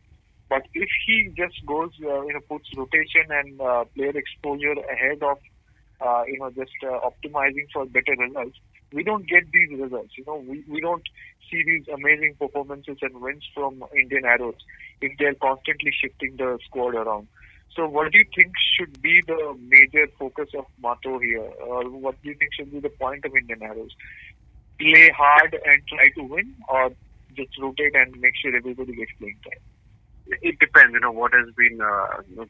But 0.49 0.62
if 0.73 0.88
he 1.07 1.28
just 1.37 1.61
goes, 1.66 1.90
uh, 2.02 2.23
you 2.23 2.33
know, 2.33 2.40
puts 2.49 2.71
rotation 2.75 3.28
and 3.28 3.61
uh, 3.61 3.85
player 3.95 4.16
exposure 4.16 4.81
ahead 4.90 5.23
of, 5.23 5.38
uh, 6.00 6.23
you 6.26 6.38
know, 6.38 6.50
just 6.50 6.73
uh, 6.83 7.00
optimizing 7.05 7.69
for 7.71 7.85
better 7.85 8.16
results, 8.19 8.57
we 8.93 9.02
don't 9.02 9.28
get 9.28 9.45
these 9.52 9.78
results. 9.78 10.12
You 10.16 10.25
know, 10.26 10.37
we, 10.37 10.64
we 10.69 10.81
don't 10.81 11.02
see 11.50 11.62
these 11.64 11.85
amazing 11.93 12.37
performances 12.38 12.97
and 13.02 13.21
wins 13.21 13.45
from 13.52 13.85
Indian 13.95 14.25
Arrows 14.25 14.57
if 15.02 15.12
they're 15.19 15.35
constantly 15.35 15.93
shifting 16.00 16.37
the 16.38 16.59
squad 16.64 16.95
around. 16.95 17.28
So, 17.75 17.87
what 17.87 18.11
do 18.11 18.19
you 18.19 18.25
think 18.35 18.53
should 18.77 19.01
be 19.03 19.21
the 19.27 19.57
major 19.69 20.07
focus 20.19 20.49
of 20.57 20.67
Mato 20.81 21.19
here, 21.19 21.51
or 21.67 21.89
what 21.91 22.21
do 22.23 22.31
you 22.31 22.35
think 22.35 22.55
should 22.55 22.73
be 22.73 22.81
the 22.81 22.89
point 22.89 23.25
of 23.25 23.37
Indian 23.37 23.63
Arrows? 23.63 23.95
Play 24.79 25.11
hard 25.11 25.55
and 25.65 25.83
try 25.87 26.09
to 26.17 26.23
win, 26.23 26.55
or 26.69 26.93
just 27.37 27.59
rotate 27.61 27.95
and 27.95 28.19
make 28.21 28.35
sure 28.41 28.57
everybody 28.57 28.95
gets 28.95 29.13
playing 29.19 29.39
time? 29.45 29.61
It 30.43 30.59
depends, 30.59 30.95
you 30.95 31.01
know, 31.01 31.13
what 31.13 31.33
has 31.35 31.55
been 31.55 31.81
uh, 31.81 32.45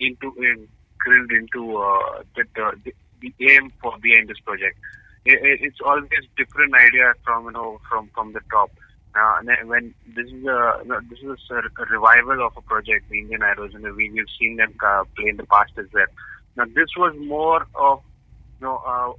into 0.00 0.34
in 0.38 0.68
grilled 0.98 1.30
into 1.32 1.76
uh, 1.76 2.22
the, 2.36 2.44
the 2.54 2.92
the 3.20 3.34
aim 3.52 3.72
for 3.80 3.96
behind 3.98 4.28
this 4.28 4.40
project. 4.40 4.78
It, 5.24 5.60
it's 5.62 5.78
always 5.84 6.08
different 6.36 6.74
idea 6.74 7.12
from 7.24 7.44
you 7.46 7.52
know 7.52 7.80
from 7.88 8.10
from 8.14 8.32
the 8.32 8.40
top. 8.50 8.70
Uh, 9.12 9.40
when 9.64 9.92
this 10.14 10.26
is 10.26 10.44
a 10.44 10.82
this 11.10 11.18
is 11.18 11.38
a, 11.50 11.84
revival 11.90 12.46
of 12.46 12.56
a 12.56 12.62
project, 12.62 13.08
the 13.10 13.18
Indian 13.18 13.42
Arrows, 13.42 13.74
and 13.74 13.82
we, 13.96 14.08
we've 14.10 14.24
seen 14.38 14.56
them 14.56 14.72
uh, 14.84 15.02
play 15.16 15.30
in 15.30 15.36
the 15.36 15.46
past 15.46 15.72
as 15.78 15.86
well. 15.92 16.06
Now 16.56 16.64
this 16.66 16.90
was 16.96 17.14
more 17.18 17.66
of 17.74 18.02
you 18.60 18.66
know 18.66 18.76
uh, 18.86 19.12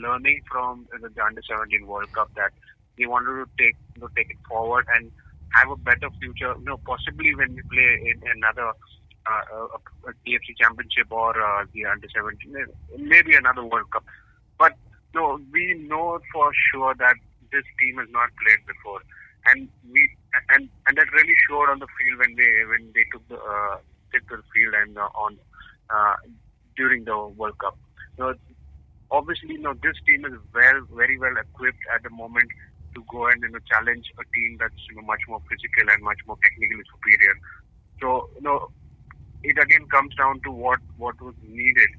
learning 0.00 0.42
from 0.50 0.86
the 0.92 1.24
Under 1.24 1.42
17 1.42 1.86
World 1.86 2.12
Cup 2.12 2.30
that 2.36 2.52
they 2.96 3.06
wanted 3.06 3.44
to 3.44 3.46
take 3.58 3.74
you 3.96 4.02
know, 4.02 4.08
take 4.16 4.30
it 4.30 4.36
forward 4.48 4.86
and 4.94 5.10
have 5.54 5.70
a 5.70 5.76
better 5.76 6.08
future. 6.20 6.54
You 6.58 6.64
know, 6.64 6.80
possibly 6.86 7.34
when 7.34 7.56
we 7.56 7.62
play 7.62 8.14
in 8.14 8.22
another 8.36 8.72
uh, 9.26 9.42
a, 9.54 10.10
a 10.10 10.12
TFC 10.24 10.56
Championship 10.60 11.10
or 11.10 11.30
uh, 11.30 11.64
the 11.72 11.86
Under 11.86 12.08
17, 12.14 12.54
maybe 12.98 13.34
another 13.34 13.64
World 13.64 13.90
Cup. 13.90 14.04
But 14.56 14.74
no, 15.14 15.40
we 15.50 15.74
know 15.88 16.20
for 16.32 16.52
sure 16.70 16.94
that 16.94 17.16
this 17.50 17.64
team 17.80 17.98
has 17.98 18.08
not 18.10 18.30
played 18.42 18.64
before 18.66 19.00
and 19.46 19.68
we 19.90 20.08
and 20.50 20.68
and 20.86 20.96
that 20.96 21.10
really 21.12 21.34
showed 21.48 21.70
on 21.70 21.78
the 21.78 21.90
field 21.98 22.18
when 22.18 22.34
they 22.36 22.52
when 22.70 22.92
they 22.94 23.04
took 23.12 23.26
the 23.28 23.36
uh, 23.36 23.76
took 24.12 24.24
the 24.28 24.42
field 24.54 24.74
and 24.74 24.96
uh, 24.98 25.08
on 25.14 25.38
uh, 25.90 26.14
during 26.76 27.04
the 27.04 27.16
World 27.36 27.58
Cup. 27.58 27.76
So 28.16 28.34
obviously, 29.10 29.54
you 29.54 29.62
know, 29.62 29.74
this 29.82 29.96
team 30.06 30.24
is 30.24 30.32
well 30.54 30.80
very 30.94 31.18
well 31.18 31.36
equipped 31.36 31.82
at 31.94 32.02
the 32.02 32.10
moment 32.10 32.48
to 32.94 33.04
go 33.10 33.26
and 33.26 33.42
you 33.42 33.50
know 33.50 33.62
challenge 33.68 34.06
a 34.20 34.24
team 34.34 34.56
that's 34.60 34.82
you 34.90 34.96
know 34.96 35.06
much 35.06 35.22
more 35.28 35.40
physical 35.48 35.90
and 35.90 36.02
much 36.02 36.20
more 36.26 36.38
technically 36.42 36.84
superior. 36.92 37.34
So 38.00 38.28
you 38.36 38.42
know, 38.42 38.70
it 39.42 39.58
again 39.58 39.86
comes 39.90 40.14
down 40.14 40.40
to 40.44 40.50
what 40.52 40.80
what 40.96 41.20
was 41.20 41.34
needed. 41.42 41.90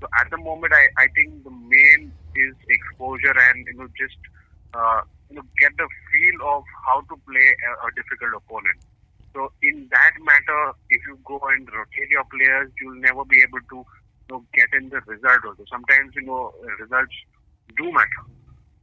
So 0.00 0.08
at 0.20 0.30
the 0.30 0.38
moment, 0.38 0.72
I 0.72 0.86
I 1.02 1.06
think 1.14 1.44
the 1.44 1.50
main 1.50 2.12
is 2.36 2.54
exposure 2.68 3.34
and 3.50 3.66
you 3.66 3.74
know 3.74 3.88
just 3.98 4.18
uh, 4.74 5.02
you 5.32 5.40
know, 5.40 5.48
get 5.58 5.72
the 5.80 5.88
feel 6.12 6.36
of 6.44 6.62
how 6.84 7.00
to 7.00 7.16
play 7.24 7.48
a, 7.48 7.70
a 7.86 7.90
difficult 7.96 8.36
opponent. 8.36 8.76
So 9.32 9.48
in 9.64 9.88
that 9.88 10.12
matter, 10.20 10.76
if 10.92 11.00
you 11.08 11.16
go 11.24 11.40
and 11.48 11.64
rotate 11.72 12.12
your 12.12 12.28
players, 12.28 12.68
you'll 12.76 13.00
never 13.00 13.24
be 13.24 13.40
able 13.40 13.64
to 13.72 13.78
you 13.80 14.28
know, 14.28 14.44
get 14.52 14.68
in 14.76 14.92
the 14.92 15.00
result 15.08 15.40
also. 15.48 15.64
Sometimes, 15.72 16.12
you 16.14 16.28
know, 16.28 16.52
results 16.78 17.16
do 17.80 17.88
matter. 17.88 18.28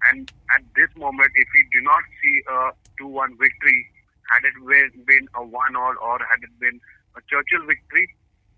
And 0.10 0.26
at 0.58 0.66
this 0.74 0.90
moment, 0.98 1.30
if 1.38 1.48
we 1.54 1.62
do 1.70 1.86
not 1.86 2.02
see 2.18 2.36
a 2.50 2.58
2-1 2.98 3.38
victory, 3.38 3.86
had 4.34 4.42
it 4.42 4.58
been 5.06 5.30
a 5.38 5.46
1-all 5.46 5.96
or 6.02 6.18
had 6.18 6.42
it 6.42 6.54
been 6.58 6.82
a 7.14 7.22
Churchill 7.30 7.62
victory, 7.70 8.10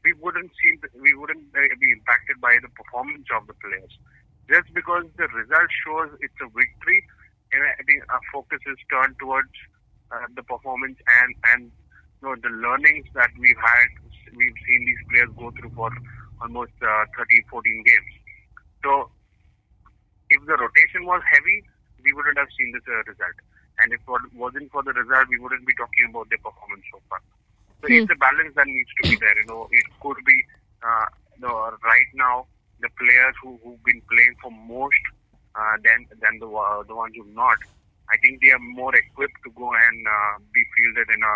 we 0.07 0.13
wouldn't 0.24 0.51
see, 0.63 0.79
we 0.95 1.12
wouldn't 1.13 1.51
be 1.51 1.89
impacted 1.91 2.39
by 2.39 2.55
the 2.62 2.71
performance 2.71 3.27
of 3.36 3.48
the 3.48 3.53
players. 3.60 3.91
Just 4.48 4.71
because 4.74 5.03
the 5.17 5.27
result 5.27 5.69
shows 5.83 6.10
it's 6.24 6.39
a 6.39 6.48
victory 6.48 7.03
and 7.53 7.62
I 7.63 7.81
think 7.84 8.03
our 8.10 8.22
focus 8.34 8.60
is 8.67 8.77
turned 8.91 9.15
towards 9.20 9.51
uh, 10.12 10.27
the 10.36 10.43
performance 10.43 10.98
and 11.22 11.29
and 11.53 11.62
you 12.22 12.24
know 12.29 12.36
the 12.41 12.51
learnings 12.53 13.08
that 13.15 13.31
we've 13.39 13.60
had. 13.62 13.88
We've 14.36 14.60
seen 14.67 14.81
these 14.86 15.03
players 15.12 15.31
go 15.38 15.51
through 15.60 15.72
for 15.75 15.89
almost 16.41 16.74
uh, 16.81 17.05
13, 17.17 17.43
14 17.50 17.84
games. 17.86 18.12
So 18.84 19.10
if 20.29 20.41
the 20.46 20.58
rotation 20.58 21.05
was 21.05 21.22
heavy, 21.29 21.63
we 22.03 22.13
wouldn't 22.13 22.38
have 22.38 22.50
seen 22.58 22.72
this 22.74 22.86
uh, 22.88 23.03
result. 23.08 23.38
And 23.79 23.93
if 23.93 24.01
it 24.03 24.34
wasn't 24.36 24.72
for 24.72 24.84
the 24.84 24.93
result, 24.93 25.27
we 25.29 25.39
wouldn't 25.39 25.65
be 25.67 25.75
talking 25.75 26.10
about 26.10 26.29
their 26.29 26.41
performance 26.43 26.86
so 26.91 27.00
far. 27.10 27.22
So 27.81 27.88
Hmm. 27.88 28.05
it's 28.05 28.10
a 28.12 28.17
balance 28.20 28.53
that 28.55 28.67
needs 28.67 28.91
to 29.00 29.03
be 29.05 29.17
there. 29.20 29.36
You 29.38 29.48
know, 29.48 29.67
it 29.72 29.88
could 30.01 30.20
be 30.25 30.38
uh, 30.84 31.08
you 31.38 31.41
know, 31.48 31.55
right 31.84 32.10
now 32.15 32.48
the 32.79 32.89
players 33.00 33.36
who 33.41 33.60
who've 33.63 33.84
been 33.84 34.01
playing 34.10 34.36
for 34.41 34.51
most 34.51 35.03
uh, 35.55 35.75
than 35.84 36.08
than 36.22 36.39
the 36.39 36.48
uh, 36.48 36.84
the 36.88 36.96
ones 36.96 37.13
who've 37.15 37.36
not. 37.36 37.58
I 38.12 38.17
think 38.17 38.41
they 38.41 38.51
are 38.51 38.60
more 38.60 38.93
equipped 38.96 39.39
to 39.46 39.51
go 39.55 39.72
and 39.72 39.98
uh, 40.08 40.39
be 40.53 40.63
fielded 40.75 41.08
in 41.15 41.22
a 41.24 41.36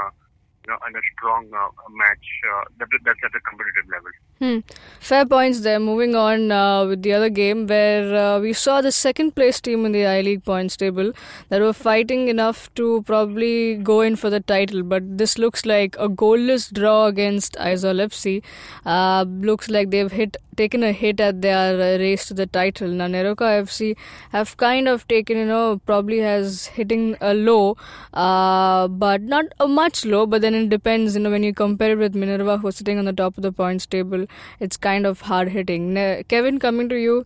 know 0.68 0.76
a 0.76 1.02
strong 1.18 1.50
uh, 1.54 1.70
match 1.90 2.28
uh, 2.52 2.64
that, 2.80 2.88
that's 3.04 3.20
at 3.24 3.36
a 3.36 3.42
competitive 3.42 3.86
level. 3.92 4.12
Hmm. 4.40 4.60
Fair 5.00 5.26
points 5.26 5.62
there. 5.62 5.80
Moving 5.80 6.14
on 6.14 6.52
uh, 6.52 6.86
with 6.86 7.04
the 7.04 7.14
other 7.14 7.30
game 7.30 7.68
where 7.68 8.16
uh, 8.16 8.40
we 8.40 8.52
saw 8.52 8.82
the 8.82 8.92
second 8.92 9.36
place 9.36 9.62
team 9.62 9.86
in 9.86 9.94
the 9.94 10.06
I 10.06 10.22
League 10.22 10.44
points 10.44 10.76
table 10.76 11.14
that 11.50 11.62
were 11.62 11.74
fighting 11.74 12.28
enough 12.28 12.74
to 12.76 13.04
probably 13.04 13.76
go 13.76 14.02
in 14.02 14.16
for 14.16 14.30
the 14.30 14.42
title. 14.42 14.84
But 14.84 15.18
this 15.18 15.38
looks 15.38 15.66
like 15.66 15.96
a 15.98 16.10
goalless 16.10 16.72
draw 16.72 17.06
against 17.06 17.54
Aizawl 17.54 18.02
FC. 18.08 18.44
Uh, 18.86 19.26
looks 19.28 19.70
like 19.70 19.92
they've 19.92 20.12
hit 20.12 20.38
taken 20.58 20.84
a 20.84 20.94
hit 20.94 21.20
at 21.20 21.42
their 21.42 21.74
uh, 21.76 21.98
race 22.00 22.26
to 22.28 22.34
the 22.34 22.46
title. 22.48 22.88
Now 22.88 23.08
NEROCA 23.08 23.64
FC 23.64 23.96
have 24.32 24.56
kind 24.56 24.88
of 24.88 25.06
taken, 25.08 25.38
you 25.38 25.46
know, 25.46 25.82
probably 25.86 26.20
has 26.20 26.68
hitting 26.68 27.18
a 27.20 27.34
low, 27.34 27.76
but 28.14 29.22
not 29.22 29.46
a 29.60 29.68
much 29.68 30.06
low. 30.06 30.26
But 30.26 30.42
then 30.42 30.55
it 30.56 30.70
depends, 30.70 31.16
you 31.16 31.22
know, 31.22 31.30
when 31.30 31.44
you 31.44 31.54
compare 31.54 31.92
it 31.92 31.98
with 31.98 32.16
Minerva, 32.16 32.58
who's 32.58 32.78
sitting 32.78 32.98
on 33.00 33.06
the 33.06 33.14
top 33.14 33.38
of 33.38 33.44
the 33.44 33.52
points 33.52 33.86
table, 33.86 34.26
it's 34.60 34.78
kind 34.78 35.06
of 35.06 35.22
hard 35.22 35.50
hitting. 35.50 35.94
Ne- 35.94 36.24
Kevin, 36.28 36.60
coming 36.60 36.90
to 36.90 36.96
you. 36.96 37.26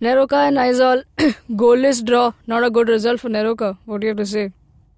NEROCA 0.00 0.48
and 0.48 0.56
Aizawl, 0.56 1.04
goalless 1.50 2.04
draw, 2.04 2.32
not 2.46 2.64
a 2.64 2.70
good 2.70 2.88
result 2.88 3.20
for 3.20 3.28
NEROCA. 3.28 3.78
What 3.84 4.00
do 4.00 4.06
you 4.06 4.10
have 4.10 4.18
to 4.18 4.26
say? 4.26 4.50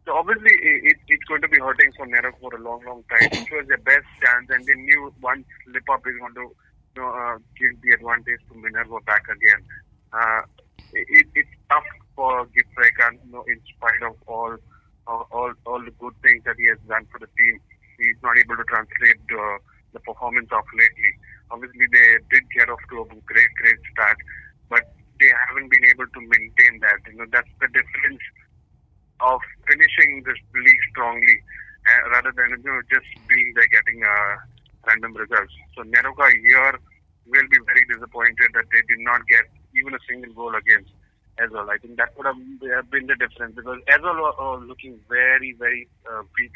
So 0.06 0.14
obviously 0.16 0.50
it, 0.50 0.84
it, 0.84 0.96
it's 1.08 1.24
going 1.24 1.40
to 1.40 1.48
be 1.48 1.58
hurting 1.58 1.92
for 1.96 2.06
Nerok 2.06 2.38
for 2.40 2.54
a 2.54 2.60
long, 2.62 2.84
long 2.84 3.02
time. 3.08 3.28
It 3.32 3.48
was 3.50 3.66
their 3.68 3.78
best 3.78 4.04
chance, 4.22 4.50
and 4.50 4.64
they 4.66 4.74
knew 4.74 5.12
one 5.20 5.44
slip 5.64 5.88
up 5.90 6.06
is 6.06 6.14
going 6.20 6.34
to 6.34 6.40
you 6.96 7.02
know, 7.02 7.08
uh, 7.08 7.38
give 7.58 7.80
the 7.80 7.90
advantage 7.90 8.40
to 8.50 8.54
Minerva 8.58 9.00
back 9.06 9.24
again. 9.28 9.62
Uh, 10.12 10.42
it, 10.92 11.26
it's 11.34 11.48
tough 11.70 11.84
for 12.14 12.46
Gift 12.46 12.68
Raikhan, 12.76 13.18
you 13.24 13.32
know, 13.32 13.44
in 13.48 13.60
spite 13.76 14.02
of 14.02 14.16
all, 14.26 14.56
all 15.06 15.52
all 15.66 15.82
the 15.82 15.94
good 15.98 16.14
things 16.22 16.42
that 16.44 16.56
he 16.58 16.66
has 16.68 16.78
done 16.88 17.06
for 17.12 17.18
the 17.18 17.30
team. 17.36 17.60
He's 17.98 18.18
not 18.22 18.36
able 18.38 18.56
to 18.56 18.64
translate 18.64 19.22
uh, 19.30 19.56
the 19.92 20.00
performance 20.00 20.50
of 20.50 20.64
lately. 20.74 21.12
Obviously, 21.50 21.86
they 21.92 22.18
did 22.30 22.44
get 22.56 22.68
off 22.68 22.82
to 22.90 23.02
a 23.02 23.06
great, 23.06 23.52
great 23.62 23.80
start, 23.92 24.18
but 24.68 24.82
they 25.20 25.30
haven't 25.48 25.70
been 25.70 25.86
able 25.86 26.08
to 26.08 26.20
maintain 26.20 26.80
that. 26.82 26.98
You 27.06 27.22
know, 27.22 27.28
that's 27.30 27.50
the 27.60 27.68
difference 27.70 28.22
of 29.20 29.40
finishing 29.70 30.22
this 30.26 30.40
league 30.54 30.84
strongly 30.90 31.38
uh, 31.86 32.10
rather 32.10 32.32
than 32.34 32.50
you 32.50 32.66
know 32.66 32.80
just 32.90 33.06
being 33.28 33.52
there 33.54 33.68
getting 33.70 34.02
uh, 34.02 34.34
random 34.86 35.14
results. 35.14 35.54
So 35.76 35.82
NEROCA 35.84 36.26
here 36.42 36.74
will 37.26 37.48
be 37.48 37.60
very 37.64 37.84
disappointed 37.88 38.50
that 38.54 38.66
they 38.72 38.82
did 38.88 39.00
not 39.00 39.22
get 39.28 39.46
even 39.76 39.94
a 39.94 40.02
single 40.08 40.32
goal 40.34 40.54
against 40.54 40.90
Aizawl. 41.38 41.68
I 41.68 41.78
think 41.78 41.96
that 41.96 42.16
would 42.16 42.26
have 42.26 42.90
been 42.90 43.06
the 43.06 43.16
difference 43.16 43.54
because 43.56 43.78
Aizawl 43.88 44.18
were 44.20 44.36
uh, 44.38 44.58
looking 44.64 44.98
very 45.08 45.52
very 45.58 45.88
uh, 46.10 46.22
weak, 46.38 46.52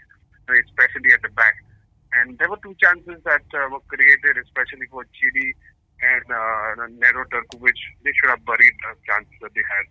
especially 0.48 1.12
at 1.12 1.22
the 1.22 1.30
back. 1.34 1.54
And 2.14 2.38
there 2.38 2.48
were 2.48 2.60
two 2.62 2.74
chances 2.80 3.20
that 3.24 3.44
uh, 3.52 3.68
were 3.68 3.84
created, 3.86 4.40
especially 4.40 4.86
for 4.88 5.04
Chidi 5.12 5.52
and 6.00 6.24
uh, 6.30 6.86
Nero 6.88 7.26
Turku, 7.28 7.60
which 7.60 7.78
they 8.02 8.12
should 8.16 8.30
have 8.30 8.44
buried 8.46 8.76
the 8.80 8.96
chances 9.04 9.34
that 9.42 9.52
they 9.52 9.66
had 9.66 9.84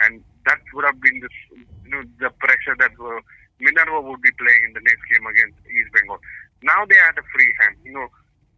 and 0.00 0.22
that 0.44 0.60
would 0.74 0.84
have 0.84 1.00
been 1.00 1.20
this, 1.20 1.36
you 1.84 1.90
know, 1.90 2.02
the 2.20 2.30
pressure 2.38 2.76
that 2.78 2.92
uh, 3.00 3.20
Minerva 3.60 4.00
would 4.00 4.20
be 4.20 4.30
playing 4.36 4.62
in 4.68 4.72
the 4.74 4.84
next 4.84 5.02
game 5.08 5.24
against 5.26 5.56
East 5.66 5.90
Bengal. 5.92 6.20
Now 6.62 6.84
they 6.84 6.96
had 6.96 7.16
a 7.16 7.24
free 7.32 7.52
hand. 7.60 7.76
You 7.84 7.92
know, 7.92 8.08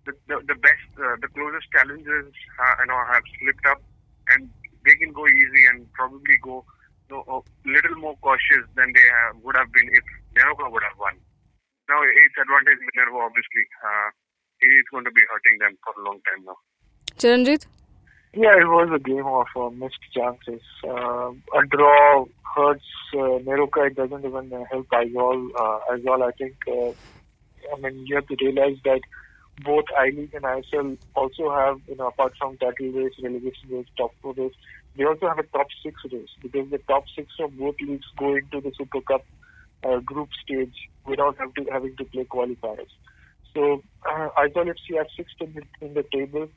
the 0.06 0.12
the, 0.26 0.36
the 0.46 0.58
best, 0.58 0.88
uh, 0.98 1.16
the 1.22 1.28
closest 1.30 1.70
challenges, 1.70 2.34
uh, 2.58 2.74
you 2.82 2.86
know, 2.90 2.98
have 3.06 3.22
slipped 3.38 3.66
up, 3.66 3.80
and 4.34 4.50
they 4.84 4.94
can 4.96 5.12
go 5.12 5.26
easy 5.26 5.62
and 5.70 5.90
probably 5.92 6.36
go, 6.42 6.64
you 7.10 7.16
know, 7.16 7.22
a 7.28 7.68
little 7.68 7.96
more 7.96 8.16
cautious 8.22 8.64
than 8.76 8.92
they 8.92 9.06
have, 9.22 9.42
would 9.42 9.56
have 9.56 9.72
been 9.72 9.88
if 9.92 10.04
Minerva 10.34 10.70
would 10.70 10.82
have 10.82 10.98
won. 10.98 11.14
Now 11.88 12.02
it's 12.02 12.36
advantage 12.36 12.80
Minerva, 12.84 13.18
obviously. 13.24 13.64
Uh, 13.80 14.10
it 14.60 14.70
is 14.74 14.84
going 14.90 15.04
to 15.04 15.10
be 15.10 15.22
hurting 15.30 15.58
them 15.58 15.78
for 15.84 15.94
a 16.00 16.04
long 16.04 16.20
time 16.26 16.44
now. 16.44 16.58
Chiranjit? 17.16 17.66
Yeah, 18.34 18.60
it 18.60 18.68
was 18.68 18.90
a 18.94 18.98
game 18.98 19.26
of 19.26 19.46
uh, 19.56 19.70
missed 19.70 20.04
chances. 20.14 20.60
Uh, 20.84 21.30
a 21.30 21.66
draw 21.70 22.26
hurts 22.54 22.84
uh, 23.14 23.40
NEROCA. 23.46 23.88
It 23.88 23.96
doesn't 23.96 24.24
even 24.24 24.52
uh, 24.52 24.64
help 24.70 24.86
Aizawl. 24.88 25.48
Uh, 25.58 25.78
Aizawl, 25.90 26.22
I 26.22 26.32
think, 26.32 26.56
uh, 26.68 26.92
I 27.74 27.80
mean, 27.80 28.06
you 28.06 28.16
have 28.16 28.26
to 28.26 28.36
realize 28.40 28.76
that 28.84 29.00
both 29.64 29.84
I 29.96 30.10
League 30.10 30.34
and 30.34 30.44
ISL 30.44 30.98
also 31.14 31.50
have, 31.50 31.80
you 31.88 31.96
know, 31.96 32.08
apart 32.08 32.32
from 32.38 32.56
title 32.58 32.92
race, 32.92 33.12
relegation 33.22 33.70
race, 33.70 33.86
top 33.96 34.12
four 34.22 34.34
race, 34.34 34.52
they 34.96 35.04
also 35.04 35.28
have 35.28 35.38
a 35.38 35.44
top 35.44 35.66
six 35.82 35.96
race 36.10 36.28
because 36.42 36.70
the 36.70 36.78
top 36.88 37.04
six 37.14 37.28
of 37.40 37.56
both 37.56 37.76
leagues 37.80 38.06
go 38.18 38.34
into 38.34 38.60
the 38.60 38.72
Super 38.76 39.00
Cup 39.00 39.24
uh, 39.84 39.98
group 40.00 40.28
stage 40.42 40.74
without 41.06 41.36
to, 41.38 41.64
having 41.70 41.96
to 41.96 42.04
play 42.04 42.24
qualifiers. 42.24 42.90
So 43.54 43.82
uh, 44.08 44.28
Aizawl 44.38 44.66
FC 44.66 44.98
are 44.98 45.06
sixth 45.16 45.36
in 45.40 45.54
the, 45.54 45.86
in 45.86 45.94
the 45.94 46.04
table 46.12 46.48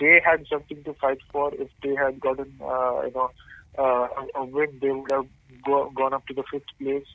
they 0.00 0.20
had 0.24 0.46
something 0.50 0.82
to 0.84 0.94
fight 0.94 1.18
for. 1.32 1.54
If 1.54 1.68
they 1.82 1.94
had 1.94 2.20
gotten, 2.20 2.52
uh, 2.60 3.02
you 3.06 3.12
know, 3.14 3.30
uh, 3.78 4.08
a, 4.08 4.40
a 4.40 4.44
win, 4.44 4.78
they 4.80 4.90
would 4.90 5.10
have 5.10 5.26
go, 5.64 5.90
gone 5.94 6.14
up 6.14 6.26
to 6.26 6.34
the 6.34 6.44
fifth 6.50 6.64
place. 6.80 7.06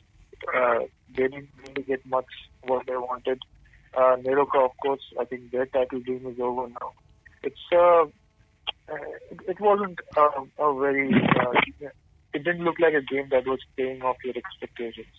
Uh, 0.54 0.80
they 1.16 1.24
didn't 1.24 1.48
really 1.62 1.82
get 1.82 2.04
much 2.06 2.26
what 2.62 2.86
they 2.86 2.96
wanted. 2.96 3.40
Uh, 3.94 4.16
NEROCA, 4.16 4.64
of 4.64 4.70
course, 4.82 5.02
I 5.20 5.24
think 5.24 5.50
their 5.50 5.66
title 5.66 6.00
dream 6.00 6.26
is 6.26 6.40
over 6.40 6.68
now. 6.68 6.92
it's 7.42 7.56
uh, 7.72 8.06
it, 9.48 9.60
wasn't 9.60 9.98
uh, 10.16 10.30
a 10.58 10.78
very 10.78 11.12
uh, 11.14 11.52
it 12.34 12.44
didn't 12.44 12.64
look 12.64 12.76
like 12.80 12.94
a 12.94 13.02
game 13.02 13.28
that 13.30 13.46
was 13.46 13.60
paying 13.76 14.02
off 14.02 14.16
your 14.24 14.34
expectations, 14.36 15.12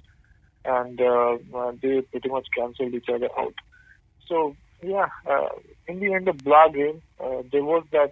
and 0.65 0.99
uh, 0.99 1.37
uh, 1.55 1.71
they 1.81 2.01
pretty 2.01 2.29
much 2.29 2.47
cancelled 2.57 2.93
each 2.93 3.09
other 3.13 3.29
out. 3.37 3.53
So 4.27 4.55
yeah, 4.81 5.07
uh, 5.29 5.49
in 5.87 5.99
the 5.99 6.13
end, 6.13 6.27
the 6.27 6.33
blah 6.33 6.69
game, 6.69 7.01
uh, 7.19 7.43
there 7.51 7.63
was 7.63 7.85
that 7.91 8.11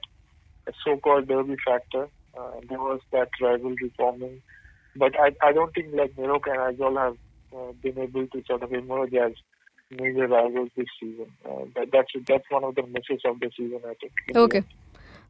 so-called 0.84 1.28
derby 1.28 1.56
factor. 1.66 2.08
Uh, 2.38 2.52
there 2.70 2.80
was 2.80 3.02
that 3.12 3.30
rivalry 3.42 3.92
forming, 3.98 4.42
but 4.96 5.20
I 5.20 5.32
I 5.42 5.52
don't 5.52 5.74
think 5.74 5.94
like 5.94 6.16
Nerok 6.16 6.48
and 6.48 6.78
Aizawl 6.78 6.98
have 6.98 7.18
uh, 7.56 7.72
been 7.82 7.98
able 7.98 8.28
to 8.28 8.44
sort 8.46 8.64
of 8.64 8.72
emerge 8.72 9.14
as 9.14 9.34
major 10.00 10.28
rivals 10.28 10.70
this 10.76 10.88
season. 11.00 11.32
Uh, 11.46 11.66
that, 11.76 11.90
that's 11.92 12.12
that's 12.28 12.46
one 12.50 12.64
of 12.64 12.76
the 12.76 12.84
misses 12.84 13.22
of 13.26 13.40
the 13.40 13.52
season, 13.58 13.80
I 13.86 13.94
think. 13.96 14.14
Okay. 14.36 14.64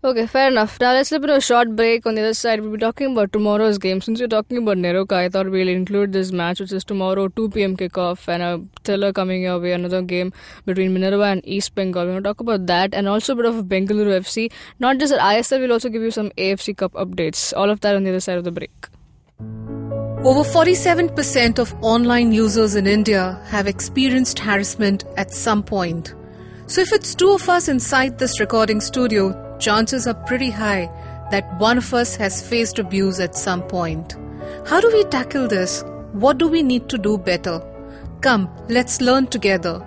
Okay, 0.04 0.26
fair 0.26 0.48
enough. 0.48 0.80
Now 0.80 0.94
let's 0.94 1.10
slip 1.10 1.22
into 1.22 1.36
a 1.36 1.42
short 1.42 1.76
break. 1.76 2.08
On 2.08 2.16
the 2.16 2.22
other 2.22 2.34
side, 2.34 2.60
we'll 2.60 2.72
be 2.72 2.80
talking 2.80 3.12
about 3.12 3.32
tomorrow's 3.32 3.78
game. 3.78 4.02
Since 4.02 4.20
we're 4.20 4.28
talking 4.28 4.58
about 4.58 4.78
NEROCA, 4.78 5.12
I 5.12 5.30
thought 5.30 5.52
we'll 5.52 5.68
include 5.68 6.12
this 6.12 6.32
match, 6.32 6.60
which 6.60 6.72
is 6.72 6.84
tomorrow, 6.84 7.28
2 7.28 7.50
p.m. 7.50 7.78
kickoff, 7.78 8.28
and 8.28 8.42
a 8.42 8.60
thriller 8.84 9.14
coming 9.14 9.44
your 9.44 9.60
way, 9.60 9.74
another 9.74 10.02
game 10.02 10.34
between 10.66 10.92
Minerva 10.92 11.26
and 11.26 11.48
East 11.48 11.76
Bengal. 11.76 12.06
We're 12.06 12.14
going 12.14 12.24
to 12.24 12.30
talk 12.30 12.40
about 12.40 12.66
that 12.66 12.96
and 12.96 13.08
also 13.08 13.34
a 13.34 13.36
bit 13.36 13.46
of 13.46 13.66
Bengaluru 13.66 14.18
FC. 14.22 14.52
Not 14.80 14.98
just 14.98 15.14
at 15.14 15.20
ISL, 15.20 15.60
we'll 15.60 15.74
also 15.74 15.90
give 15.90 16.02
you 16.02 16.10
some 16.10 16.32
AFC 16.32 16.76
Cup 16.76 16.94
updates. 16.94 17.54
All 17.56 17.70
of 17.70 17.82
that 17.82 17.96
on 17.96 18.04
the 18.04 18.10
other 18.10 18.20
side 18.20 18.40
of 18.40 18.44
the 18.44 18.52
break. 18.52 18.88
Over 20.24 20.48
47% 20.48 21.58
of 21.58 21.74
online 21.82 22.32
users 22.32 22.76
in 22.76 22.86
India 22.86 23.42
have 23.48 23.66
experienced 23.66 24.38
harassment 24.38 25.04
at 25.18 25.32
some 25.32 25.64
point. 25.64 26.14
So 26.68 26.82
if 26.82 26.94
it's 26.94 27.16
two 27.16 27.32
of 27.32 27.50
us 27.50 27.68
inside 27.68 28.20
this 28.20 28.40
recording 28.40 28.82
studio, 28.82 29.58
chances 29.58 30.06
are 30.06 30.14
pretty 30.14 30.52
high 30.52 30.92
that 31.32 31.60
one 31.60 31.80
of 31.80 31.92
us 31.96 32.16
has 32.18 32.48
faced 32.48 32.78
abuse 32.78 33.20
at 33.20 33.36
some 33.36 33.64
point. 33.64 34.16
How 34.68 34.80
do 34.80 34.92
we 34.94 35.06
tackle 35.06 35.48
this? 35.48 35.84
What 36.12 36.38
do 36.38 36.48
we 36.48 36.62
need 36.62 36.88
to 36.90 37.00
do 37.00 37.18
better? 37.18 37.60
Come, 38.22 38.48
let's 38.70 39.02
learn 39.02 39.26
together. 39.26 39.84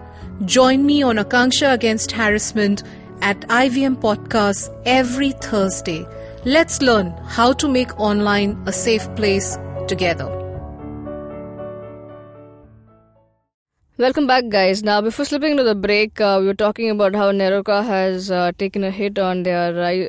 Join 0.46 0.84
me 0.84 1.04
on 1.04 1.18
Akanksha 1.18 1.72
Against 1.72 2.10
Harassment 2.10 2.82
at 3.20 3.40
IVM 3.42 4.00
Podcasts 4.00 4.68
every 4.84 5.30
Thursday. 5.30 6.04
Let's 6.44 6.82
learn 6.82 7.12
how 7.24 7.52
to 7.52 7.68
make 7.68 8.00
online 8.00 8.60
a 8.66 8.72
safe 8.72 9.06
place 9.14 9.56
together. 9.86 10.43
Welcome 13.96 14.26
back, 14.26 14.48
guys. 14.48 14.82
Now, 14.82 15.00
before 15.00 15.24
slipping 15.24 15.52
into 15.52 15.62
the 15.62 15.76
break, 15.76 16.20
uh, 16.20 16.38
we 16.40 16.48
were 16.48 16.54
talking 16.54 16.90
about 16.90 17.14
how 17.14 17.30
NEROCA 17.30 17.84
has 17.84 18.28
uh, 18.28 18.50
taken 18.58 18.82
a 18.82 18.90
hit 18.90 19.20
on 19.20 19.44
their 19.44 19.68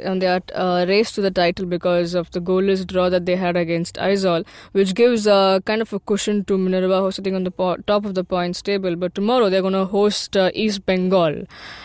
on 0.09 0.17
their 0.17 0.41
uh, 0.55 0.85
race 0.87 1.11
to 1.11 1.21
the 1.21 1.29
title 1.29 1.67
because 1.67 2.15
of 2.15 2.31
the 2.31 2.41
goalless 2.41 2.83
draw 2.87 3.09
that 3.09 3.27
they 3.27 3.35
had 3.35 3.55
against 3.55 3.97
Aizawl, 3.97 4.43
which 4.71 4.95
gives 4.95 5.27
uh, 5.27 5.59
kind 5.65 5.83
of 5.83 5.93
a 5.93 5.99
cushion 5.99 6.43
to 6.45 6.57
Minerva, 6.57 6.99
who's 6.99 7.17
sitting 7.17 7.35
on 7.35 7.43
the 7.43 7.51
po- 7.51 7.75
top 7.85 8.05
of 8.05 8.15
the 8.15 8.23
points 8.23 8.63
table. 8.63 8.95
But 8.95 9.13
tomorrow 9.13 9.51
they're 9.51 9.61
going 9.61 9.77
to 9.81 9.85
host 9.85 10.35
uh, 10.35 10.49
East 10.55 10.83
Bengal. 10.87 11.43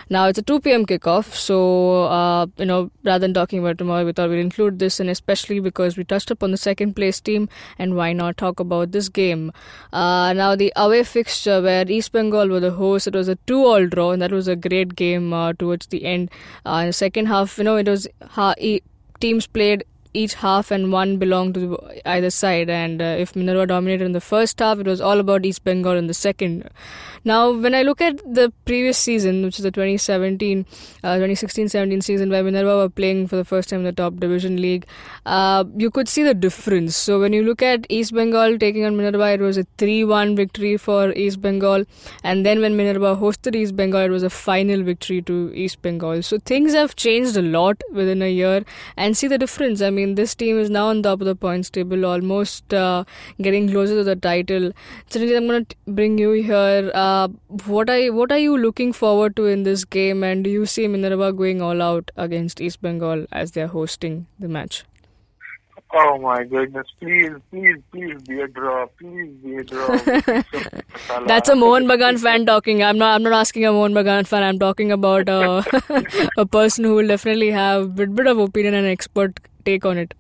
Now 0.09 0.25
it's 0.29 0.39
a 0.39 0.43
2 0.43 0.61
p.m. 0.61 0.87
kickoff, 0.87 1.35
so 1.35 2.05
uh, 2.05 2.47
you 2.57 2.65
know 2.65 2.91
rather 3.05 3.19
than 3.27 3.35
talking 3.35 3.59
about 3.59 3.77
tomorrow, 3.77 4.07
we 4.07 4.13
thought 4.13 4.31
we'd 4.31 4.41
include 4.47 4.79
this, 4.79 5.01
and 5.01 5.11
especially 5.11 5.61
because 5.61 5.99
we 5.99 6.05
touched 6.05 6.31
upon 6.31 6.51
the 6.51 6.57
second 6.57 6.97
place 6.97 7.21
team, 7.21 7.47
and 7.79 7.95
why 7.95 8.15
not 8.15 8.39
talk 8.39 8.59
about 8.59 8.91
this 8.93 9.11
game? 9.11 9.53
Uh, 9.93 10.33
now 10.33 10.57
the 10.57 10.73
away 10.77 11.05
fixture 11.05 11.61
where 11.61 11.90
East 11.91 12.13
Bengal 12.13 12.49
were 12.49 12.61
the 12.61 12.71
hosts, 12.73 13.07
it 13.07 13.15
was 13.15 13.29
a 13.29 13.37
two-all 13.47 13.87
draw, 13.87 14.13
and 14.13 14.23
that 14.23 14.33
was 14.33 14.49
a 14.49 14.57
great 14.57 14.95
game 14.97 15.33
uh, 15.33 15.53
towards 15.53 15.87
the 15.87 16.05
end. 16.05 16.31
Uh, 16.65 16.81
in 16.83 16.87
the 16.87 16.93
second 16.93 17.27
half, 17.27 17.59
you 17.59 17.65
know, 17.65 17.77
it 17.77 17.89
was 17.89 18.07
ha- 18.31 18.55
teams 19.21 19.47
played 19.47 19.85
each 20.13 20.35
half 20.35 20.71
and 20.71 20.93
one 20.93 21.19
belonged 21.19 21.55
to 21.55 21.79
either 22.05 22.31
side 22.31 22.69
and 22.69 23.01
uh, 23.01 23.17
if 23.19 23.37
Minerva 23.37 23.67
dominated 23.67 24.05
in 24.05 24.13
the 24.13 24.21
first 24.21 24.59
half 24.59 24.79
it 24.79 24.87
was 24.87 25.01
all 25.01 25.21
about 25.21 25.47
East 25.47 25.63
Bengal 25.63 25.93
in 25.93 26.09
the 26.09 26.15
second. 26.15 26.69
Now 27.25 27.53
when 27.53 27.75
I 27.75 27.83
look 27.83 28.01
at 28.01 28.17
the 28.35 28.53
previous 28.65 28.99
season 28.99 29.45
which 29.45 29.59
is 29.59 29.63
the 29.63 29.71
2017 29.71 30.67
uh, 31.05 31.09
2016-17 31.15 32.03
season 32.03 32.31
where 32.31 32.43
Minerva 32.43 32.77
were 32.77 32.89
playing 32.89 33.29
for 33.29 33.37
the 33.37 33.45
first 33.45 33.69
time 33.69 33.81
in 33.81 33.85
the 33.85 33.93
top 33.93 34.17
division 34.17 34.61
league 34.61 34.85
uh, 35.27 35.65
you 35.77 35.91
could 35.91 36.09
see 36.09 36.25
the 36.25 36.35
difference. 36.35 36.97
So 36.97 37.21
when 37.21 37.33
you 37.33 37.45
look 37.45 37.63
at 37.63 37.87
East 37.89 38.13
Bengal 38.13 38.59
taking 38.59 38.85
on 38.85 38.97
Minerva 38.97 39.31
it 39.31 39.41
was 39.41 39.59
a 39.59 39.65
3-1 39.79 40.35
victory 40.37 40.77
for 40.77 41.13
East 41.13 41.41
Bengal 41.41 41.85
and 42.25 42.45
then 42.45 42.61
when 42.61 42.77
Minerva 42.77 43.15
hosted 43.15 43.55
East 43.55 43.77
Bengal 43.77 44.01
it 44.01 44.11
was 44.11 44.25
a 44.25 44.31
final 44.31 44.83
victory 44.83 45.23
to 45.23 45.53
East 45.55 45.83
Bengal. 45.83 46.23
So 46.23 46.39
things 46.39 46.75
have 46.75 46.97
changed 46.97 47.37
a 47.37 47.43
lot 47.43 47.81
within 47.93 48.23
a 48.23 48.31
year 48.31 48.65
and 48.97 49.17
see 49.17 49.29
the 49.29 49.39
difference. 49.39 49.83
I 49.83 49.91
mean 49.91 50.00
this 50.07 50.35
team 50.35 50.59
is 50.59 50.71
now 50.71 50.87
on 50.89 51.03
top 51.03 51.21
of 51.21 51.27
the 51.27 51.35
points 51.35 51.71
table 51.71 52.05
almost 52.05 52.75
uh, 52.75 53.05
getting 53.41 53.69
closer 53.71 53.95
to 53.95 54.05
the 54.05 54.17
title 54.17 54.73
Chiranjeev, 55.11 55.37
I'm 55.37 55.47
going 55.47 55.65
to 55.67 55.77
bring 55.87 56.19
you 56.19 56.33
here 56.33 56.91
uh, 56.95 57.29
what 57.67 57.91
are 57.91 58.13
what 58.13 58.33
are 58.33 58.39
you 58.39 58.57
looking 58.57 58.93
forward 58.93 59.37
to 59.37 59.47
in 59.47 59.63
this 59.63 59.85
game 59.85 60.25
and 60.25 60.45
do 60.45 60.51
you 60.51 60.67
see 60.67 60.87
Minerva 60.89 61.33
going 61.33 61.63
all 61.63 61.83
out 61.83 62.11
against 62.17 62.61
East 62.61 62.83
Bengal 62.83 63.27
as 63.33 63.53
they're 63.53 63.69
hosting 63.69 64.27
the 64.39 64.49
match 64.49 64.85
Oh 65.93 66.19
my 66.19 66.45
goodness! 66.45 66.87
Please, 67.01 67.33
please, 67.51 67.77
please 67.91 68.23
be 68.23 68.41
a 68.41 68.47
draw. 68.47 68.87
Please 68.99 69.31
be 69.43 69.57
a 69.57 69.65
draw. 69.65 69.89
That's 71.27 71.49
a 71.49 71.57
Mohan 71.57 71.87
Bagan 71.87 72.17
fan 72.17 72.47
talking. 72.47 72.85
I'm 72.85 72.97
not. 72.97 73.17
I'm 73.17 73.25
not 73.25 73.33
asking 73.33 73.67
a 73.67 73.73
Mohan 73.73 73.93
Bagan 73.93 74.25
fan. 74.25 74.45
I'm 74.45 74.61
talking 74.61 74.93
about 74.93 75.29
uh, 75.29 75.63
a 76.37 76.47
person 76.47 76.85
who 76.85 76.95
will 76.95 77.09
definitely 77.09 77.51
have 77.51 77.83
a 77.83 77.87
bit 77.89 78.15
bit 78.15 78.29
of 78.29 78.39
opinion 78.39 78.75
and 78.75 78.87
expert 78.87 79.41
take 79.65 79.85
on 79.85 79.99
it. 79.99 80.15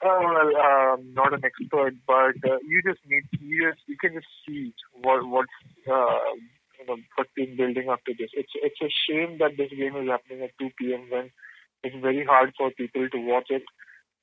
Oh, 0.00 0.20
well, 0.22 0.94
um, 0.94 1.12
not 1.12 1.34
an 1.34 1.44
expert, 1.44 1.94
but 2.06 2.36
uh, 2.48 2.58
you 2.64 2.82
just 2.86 3.00
need 3.04 3.24
you 3.40 3.70
just 3.70 3.82
you 3.88 3.96
can 4.00 4.14
just 4.14 4.28
see 4.46 4.72
what 5.02 5.26
what's 5.26 5.58
uh, 5.90 6.30
you 6.78 6.86
know 6.86 6.96
what's 7.16 7.30
been 7.34 7.56
building 7.56 7.88
up 7.88 8.04
to 8.04 8.14
this. 8.16 8.30
It's 8.32 8.52
it's 8.54 8.80
a 8.80 8.90
shame 9.08 9.38
that 9.38 9.56
this 9.58 9.70
game 9.70 9.96
is 9.96 10.08
happening 10.08 10.44
at 10.44 10.50
2 10.60 10.70
p.m. 10.78 11.06
when 11.10 11.30
it's 11.82 11.96
very 12.00 12.24
hard 12.24 12.54
for 12.56 12.70
people 12.70 13.08
to 13.08 13.18
watch 13.18 13.50
it. 13.50 13.64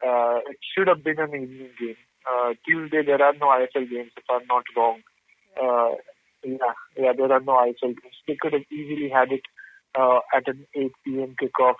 Uh, 0.06 0.40
it 0.48 0.58
should 0.74 0.88
have 0.88 1.04
been 1.04 1.20
an 1.20 1.36
evening 1.36 1.72
game. 1.78 2.00
Uh, 2.24 2.54
Tuesday 2.66 3.04
there 3.04 3.22
are 3.22 3.34
no 3.34 3.48
ISL 3.48 3.90
games 3.90 4.12
if 4.16 4.24
I'm 4.30 4.48
not 4.48 4.64
wrong. 4.78 5.02
Uh, 5.62 5.96
yeah, 6.44 6.76
yeah, 6.98 7.12
there 7.18 7.32
are 7.34 7.42
no 7.42 7.54
ISL 7.54 8.00
games. 8.00 8.16
They 8.28 8.38
could 8.40 8.54
have 8.54 8.68
easily 8.72 9.10
had 9.10 9.34
it 9.34 9.44
uh, 10.00 10.20
at 10.34 10.48
an 10.48 10.66
8 10.74 10.92
p.m. 11.06 11.36
kickoff 11.42 11.76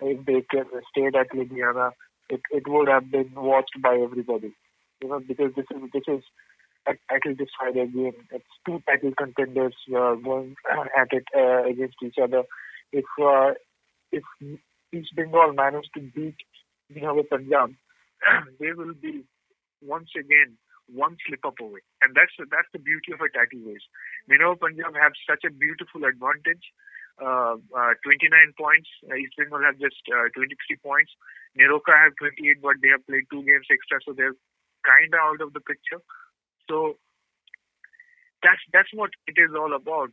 if 0.00 0.24
they 0.26 0.44
stayed 0.92 1.16
at 1.16 1.30
Ludhiana 1.30 1.92
it, 2.28 2.40
it 2.50 2.64
would 2.66 2.88
have 2.88 3.10
been 3.10 3.32
watched 3.34 3.80
by 3.82 3.96
everybody. 3.96 4.52
You 5.02 5.08
know, 5.08 5.20
because 5.20 5.52
this 5.54 5.66
is 5.70 5.82
this 5.92 6.02
is 6.08 6.22
a 6.88 6.92
title 7.10 7.34
decider 7.34 7.86
game. 7.86 8.14
It's 8.30 8.44
two 8.66 8.80
title 8.86 9.12
contenders 9.16 9.74
uh, 9.90 10.14
going 10.14 10.56
at 10.96 11.08
it 11.12 11.24
uh, 11.36 11.64
against 11.64 11.96
each 12.02 12.16
other. 12.22 12.42
If 12.92 13.04
uh, 13.22 13.52
if 14.12 14.22
East 14.92 15.14
Bengal 15.14 15.52
manage 15.52 15.86
to 15.94 16.00
beat 16.00 16.36
Minerva 16.88 17.24
Punjab, 17.24 17.74
they 18.60 18.72
will 18.72 18.94
be 18.94 19.24
once 19.82 20.10
again 20.18 20.56
one 20.88 21.16
slip 21.26 21.44
up 21.44 21.58
away, 21.60 21.80
and 22.02 22.14
that's 22.14 22.32
that's 22.50 22.70
the 22.72 22.78
beauty 22.78 23.12
of 23.12 23.20
a 23.20 23.28
title 23.28 23.66
race. 23.68 23.84
Minerva 24.28 24.56
Punjab 24.56 24.94
have 24.94 25.12
such 25.28 25.44
a 25.44 25.52
beautiful 25.52 26.04
advantage. 26.04 26.72
Uh, 27.16 27.56
uh, 27.72 27.96
29 28.04 28.28
points. 28.60 28.88
Uh, 29.08 29.16
East 29.16 29.32
Bengal 29.40 29.64
have 29.64 29.80
just 29.80 30.04
uh, 30.12 30.28
23 30.36 30.52
points. 30.84 31.12
NEROCA 31.56 31.88
have 31.96 32.12
28, 32.20 32.60
but 32.60 32.76
they 32.84 32.92
have 32.92 33.06
played 33.08 33.24
two 33.32 33.40
games 33.40 33.64
extra, 33.72 33.96
so 34.04 34.12
they're 34.12 34.36
kind 34.84 35.08
of 35.16 35.20
out 35.24 35.40
of 35.40 35.56
the 35.56 35.64
picture. 35.64 36.04
So 36.68 37.00
that's 38.44 38.60
that's 38.72 38.92
what 38.92 39.10
it 39.26 39.40
is 39.40 39.56
all 39.56 39.72
about. 39.72 40.12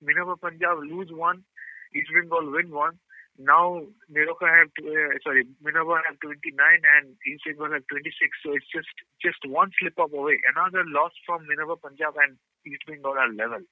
Minerva 0.00 0.36
Punjab 0.36 0.78
lose 0.86 1.10
one, 1.10 1.42
East 1.90 2.10
Bengal 2.14 2.46
win 2.46 2.70
one. 2.70 3.02
Now 3.34 3.82
NEROCA 4.06 4.46
have 4.46 4.70
uh, 4.78 5.18
sorry 5.26 5.42
Minerva 5.58 5.98
have 6.06 6.22
29 6.22 6.54
and 6.54 7.18
East 7.26 7.42
Bengal 7.50 7.74
have 7.74 7.82
26. 7.90 8.14
So 8.46 8.54
it's 8.54 8.70
just 8.70 8.94
just 9.18 9.42
one 9.42 9.74
slip 9.80 9.98
up 9.98 10.14
away. 10.14 10.38
Another 10.54 10.86
loss 10.86 11.12
from 11.26 11.50
Minerva 11.50 11.74
Punjab 11.74 12.14
and 12.14 12.38
East 12.62 12.86
Bengal 12.86 13.18
are 13.18 13.32
level. 13.34 13.66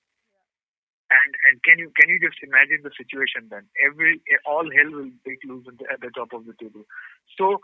And 1.13 1.31
and 1.45 1.55
can 1.61 1.77
you 1.77 1.93
can 1.93 2.09
you 2.09 2.17
just 2.17 2.41
imagine 2.41 2.81
the 2.81 2.95
situation 2.97 3.53
then? 3.53 3.69
Every 3.85 4.25
all 4.49 4.65
hell 4.65 4.91
will 4.97 5.13
break 5.25 5.45
loose 5.45 5.69
at 5.69 6.01
the, 6.01 6.09
top 6.17 6.33
of 6.33 6.49
the 6.49 6.57
table. 6.57 6.89
So 7.37 7.61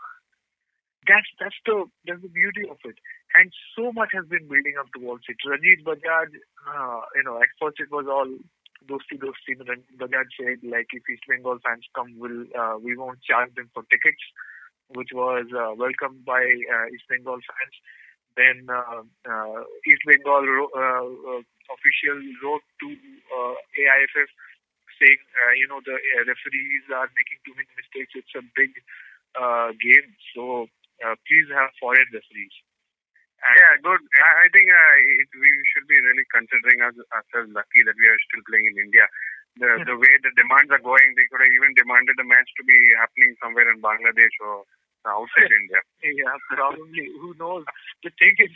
that's 1.09 1.29
that's 1.41 1.57
the 1.65 1.89
that's 2.05 2.21
the 2.21 2.29
beauty 2.29 2.69
of 2.69 2.77
it. 2.85 3.01
And 3.33 3.49
so 3.73 3.89
much 3.89 4.13
has 4.13 4.29
been 4.29 4.45
building 4.45 4.77
up 4.77 4.93
towards 4.93 5.25
it. 5.25 5.41
Ranjit 5.41 5.81
Bajaj, 5.81 6.29
uh, 6.69 7.01
you 7.17 7.25
know, 7.25 7.41
at 7.41 7.49
first 7.57 7.81
it 7.81 7.89
was 7.89 8.05
all 8.05 8.29
dosti 8.85 9.17
dosti. 9.17 9.57
Ranjit 9.57 9.97
Bajaj 9.97 10.29
said 10.37 10.61
like 10.61 10.93
if 10.93 11.01
East 11.09 11.25
Bengal 11.25 11.57
fans 11.65 11.89
come, 11.97 12.21
will 12.21 12.45
uh, 12.53 12.77
we 12.77 12.93
won't 12.93 13.25
charge 13.25 13.49
them 13.57 13.73
for 13.73 13.81
tickets, 13.89 14.21
which 14.93 15.09
was 15.09 15.49
uh, 15.57 15.73
welcomed 15.73 16.21
by 16.21 16.45
uh, 16.45 16.85
East 16.93 17.09
Bengal 17.09 17.41
fans. 17.41 17.75
Then 18.37 18.69
uh, 18.69 19.01
uh, 19.25 19.65
East 19.89 20.05
Bengal 20.05 20.45
official 21.71 22.17
wrote 22.43 22.65
to 22.81 22.87
uh, 22.93 23.55
AIFF 23.77 24.29
saying, 24.99 25.21
uh, 25.39 25.53
you 25.55 25.67
know, 25.71 25.79
the 25.81 25.95
uh, 25.95 26.23
referees 26.27 26.85
are 26.91 27.07
making 27.15 27.39
too 27.47 27.55
many 27.55 27.71
mistakes. 27.79 28.11
It's 28.13 28.35
a 28.35 28.43
big 28.53 28.75
uh, 29.39 29.71
game, 29.79 30.11
so 30.35 30.67
uh, 30.99 31.15
please 31.23 31.47
have 31.55 31.71
foreign 31.79 32.09
referees. 32.11 32.55
yeah, 33.39 33.79
good. 33.79 34.03
I, 34.19 34.51
think 34.51 34.67
uh, 34.67 34.95
it, 35.23 35.29
we 35.31 35.49
should 35.71 35.87
be 35.87 35.95
really 36.03 36.27
considering 36.27 36.83
us, 36.83 36.95
ourselves 37.15 37.55
lucky 37.55 37.81
that 37.87 37.95
we 37.95 38.05
are 38.11 38.19
still 38.27 38.43
playing 38.43 38.67
in 38.67 38.75
India. 38.75 39.07
The 39.57 39.81
the 39.81 39.97
way 39.97 40.13
the 40.23 40.31
demands 40.39 40.71
are 40.71 40.83
going, 40.83 41.17
they 41.17 41.27
could 41.27 41.41
have 41.41 41.51
even 41.51 41.73
demanded 41.75 42.15
the 42.15 42.27
match 42.27 42.47
to 42.59 42.63
be 42.63 42.77
happening 43.01 43.33
somewhere 43.41 43.67
in 43.67 43.81
Bangladesh 43.81 44.35
or 44.39 44.63
outside 45.09 45.51
India. 45.63 45.81
Yeah, 46.05 46.35
probably. 46.53 47.11
Who 47.19 47.33
knows? 47.39 47.65
The 48.03 48.11
thing 48.19 48.35
is, 48.39 48.53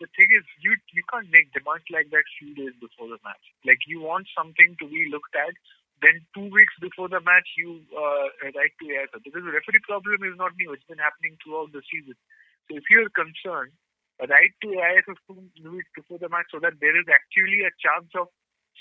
the 0.00 0.10
thing 0.18 0.28
is, 0.34 0.44
you 0.58 0.74
you 0.90 1.04
can't 1.06 1.30
make 1.30 1.54
demands 1.54 1.86
like 1.90 2.10
that 2.10 2.26
few 2.38 2.54
days 2.54 2.74
before 2.82 3.06
the 3.06 3.20
match. 3.22 3.44
Like 3.62 3.86
you 3.86 4.02
want 4.02 4.26
something 4.34 4.74
to 4.82 4.86
be 4.90 5.06
looked 5.10 5.34
at, 5.38 5.54
then 6.02 6.24
two 6.34 6.50
weeks 6.50 6.74
before 6.82 7.06
the 7.06 7.22
match 7.22 7.46
you 7.54 7.80
uh, 7.94 8.26
write 8.50 8.74
to 8.82 8.86
AIFA 8.90 9.22
because 9.22 9.46
the 9.46 9.54
referee 9.54 9.86
problem 9.86 10.26
is 10.26 10.34
not 10.34 10.58
new; 10.58 10.74
it's 10.74 10.86
been 10.90 11.02
happening 11.02 11.38
throughout 11.38 11.70
the 11.70 11.82
season. 11.86 12.18
So 12.66 12.76
if 12.76 12.84
you're 12.90 13.10
concerned, 13.14 13.72
write 14.18 14.54
to 14.66 14.68
AIFA 14.74 15.14
two 15.30 15.70
weeks 15.70 15.90
before 15.94 16.18
the 16.18 16.28
match 16.28 16.50
so 16.50 16.58
that 16.58 16.80
there 16.82 16.96
is 16.98 17.06
actually 17.06 17.62
a 17.62 17.72
chance 17.78 18.10
of 18.18 18.28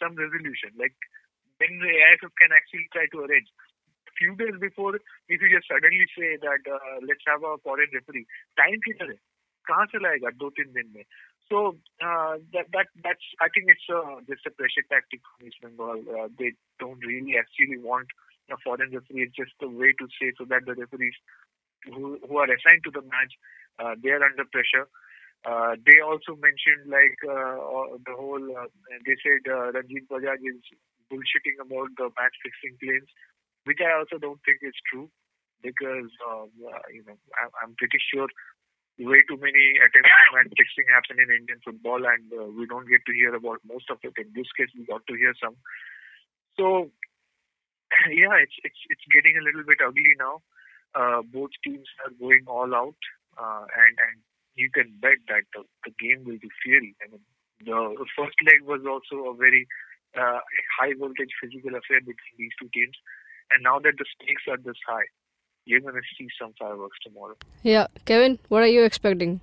some 0.02 0.18
resolution. 0.18 0.74
Like 0.74 0.98
then 1.62 1.78
the 1.78 1.94
AIFF 1.94 2.34
can 2.42 2.52
actually 2.52 2.90
try 2.90 3.06
to 3.14 3.30
arrange. 3.30 3.50
Few 4.18 4.36
days 4.38 4.54
before, 4.62 4.94
if 5.30 5.42
you 5.42 5.50
just 5.50 5.66
suddenly 5.66 6.06
say 6.14 6.38
that 6.38 6.62
uh, 6.70 7.02
let's 7.02 7.26
have 7.26 7.42
a 7.42 7.58
foreign 7.66 7.90
referee, 7.94 8.30
time 8.58 8.78
kitna 8.86 9.14
hai? 9.14 9.33
कहाँ 9.69 9.87
से 9.93 9.99
लाएगा 10.03 10.31
दो 10.43 10.51
तीन 10.51 10.73
दिन 10.73 10.93
में? 10.97 11.05
So 11.49 11.77
uh, 12.05 12.37
that 12.53 12.69
that 12.77 12.89
that's 13.03 13.27
I 13.41 13.49
think 13.49 13.73
it's 13.73 13.89
uh, 13.89 14.21
just 14.29 14.45
a 14.47 14.51
pressure 14.51 14.85
tactic 14.89 15.21
from 15.25 15.49
East 15.49 15.61
Bengal. 15.63 16.05
Uh, 16.05 16.29
they 16.39 16.53
don't 16.79 17.01
really 17.01 17.39
actually 17.41 17.79
want 17.79 18.09
a 18.53 18.57
foreign 18.65 18.93
referee. 18.93 19.25
It's 19.29 19.37
just 19.37 19.57
a 19.63 19.69
way 19.69 19.93
to 19.97 20.09
say 20.21 20.33
so 20.37 20.45
that 20.53 20.67
the 20.67 20.75
referees 20.75 21.17
who 21.87 22.19
who 22.29 22.37
are 22.37 22.51
assigned 22.53 22.85
to 22.85 22.93
the 22.93 23.01
match 23.01 23.33
uh, 23.79 23.95
they 24.03 24.11
are 24.11 24.23
under 24.23 24.45
pressure. 24.51 24.87
Uh, 25.47 25.79
they 25.87 26.03
also 26.03 26.35
mentioned 26.35 26.91
like 26.91 27.19
uh, 27.23 27.57
uh, 27.63 27.89
the 28.03 28.15
whole. 28.15 28.43
Uh, 28.43 28.67
they 29.07 29.15
said 29.23 29.43
uh, 29.47 29.71
Ranjit 29.71 30.11
Bajaj 30.11 30.43
is 30.43 30.61
bullshitting 31.07 31.63
about 31.63 31.95
the 31.97 32.11
match 32.19 32.37
fixing 32.43 32.75
claims, 32.83 33.09
which 33.65 33.79
I 33.79 33.95
also 33.97 34.19
don't 34.19 34.43
think 34.43 34.59
is 34.67 34.75
true 34.91 35.09
because 35.63 36.11
um, 36.27 36.51
uh, 36.67 36.87
you 36.91 37.07
know 37.07 37.17
I, 37.39 37.47
I'm 37.63 37.79
pretty 37.79 38.03
sure 38.11 38.27
way 39.00 39.20
too 39.26 39.38
many 39.42 39.82
attempts 39.82 40.14
at 40.14 40.30
match 40.34 40.54
fixing 40.54 40.86
happen 40.90 41.18
in 41.18 41.34
Indian 41.34 41.60
football, 41.66 42.02
and 42.06 42.26
uh, 42.30 42.46
we 42.54 42.66
don't 42.66 42.90
get 42.90 43.02
to 43.06 43.14
hear 43.14 43.34
about 43.34 43.62
most 43.66 43.90
of 43.90 43.98
it. 44.04 44.14
In 44.18 44.30
this 44.36 44.50
case, 44.54 44.70
we 44.78 44.86
got 44.86 45.06
to 45.08 45.16
hear 45.18 45.34
some. 45.42 45.58
So 46.58 46.94
yeah, 48.10 48.38
it's 48.42 48.58
it's 48.64 48.82
it's 48.90 49.08
getting 49.10 49.38
a 49.38 49.46
little 49.46 49.66
bit 49.66 49.82
ugly 49.82 50.14
now. 50.18 50.42
Uh, 50.94 51.26
both 51.26 51.50
teams 51.66 51.90
are 52.06 52.14
going 52.22 52.46
all 52.46 52.70
out, 52.74 53.02
uh, 53.38 53.66
and 53.66 53.94
and 53.98 54.16
you 54.56 54.70
can 54.70 54.94
bet 55.02 55.18
that 55.28 55.50
the, 55.58 55.66
the 55.90 55.94
game 55.98 56.22
will 56.26 56.38
be 56.38 56.54
fiery. 56.62 56.94
I 57.02 57.10
mean, 57.10 57.26
the 57.66 58.06
first 58.14 58.38
leg 58.46 58.62
was 58.62 58.86
also 58.86 59.34
a 59.34 59.36
very 59.36 59.66
uh, 60.14 60.40
high 60.78 60.94
voltage 60.94 61.34
physical 61.42 61.74
affair 61.74 62.02
between 62.02 62.38
these 62.38 62.54
two 62.62 62.70
teams, 62.70 62.94
and 63.50 63.66
now 63.66 63.80
that 63.82 63.98
the 63.98 64.06
stakes 64.14 64.46
are 64.46 64.62
this 64.62 64.78
high, 64.86 65.10
you're 65.66 65.80
going 65.80 65.96
to 65.96 66.02
see 66.18 66.28
some 66.40 66.54
fireworks 66.60 66.98
tomorrow. 67.04 67.36
Yeah, 67.64 67.88
Kevin, 68.06 68.40
what 68.50 68.64
are 68.64 68.68
you 68.68 68.84
expecting? 68.84 69.40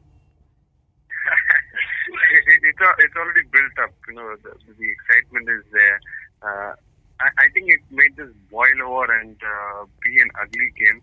it, 2.33 2.44
it, 2.46 2.61
it's, 2.62 2.78
it's 2.98 3.16
already 3.16 3.42
built 3.52 3.78
up. 3.83 3.94
You 4.09 4.14
know, 4.14 4.37
the, 4.42 4.50
the 4.78 4.88
excitement 4.90 5.48
is 5.48 5.64
there. 5.72 6.00
Uh, 6.42 6.74
I, 7.20 7.28
I 7.44 7.48
think 7.52 7.68
it 7.68 7.80
made 7.90 8.16
this 8.16 8.30
boil 8.50 8.83
over 8.85 9.12
and 9.20 9.37
uh, 9.42 9.85
be 10.02 10.20
an 10.20 10.30
ugly 10.40 10.72
game 10.78 11.02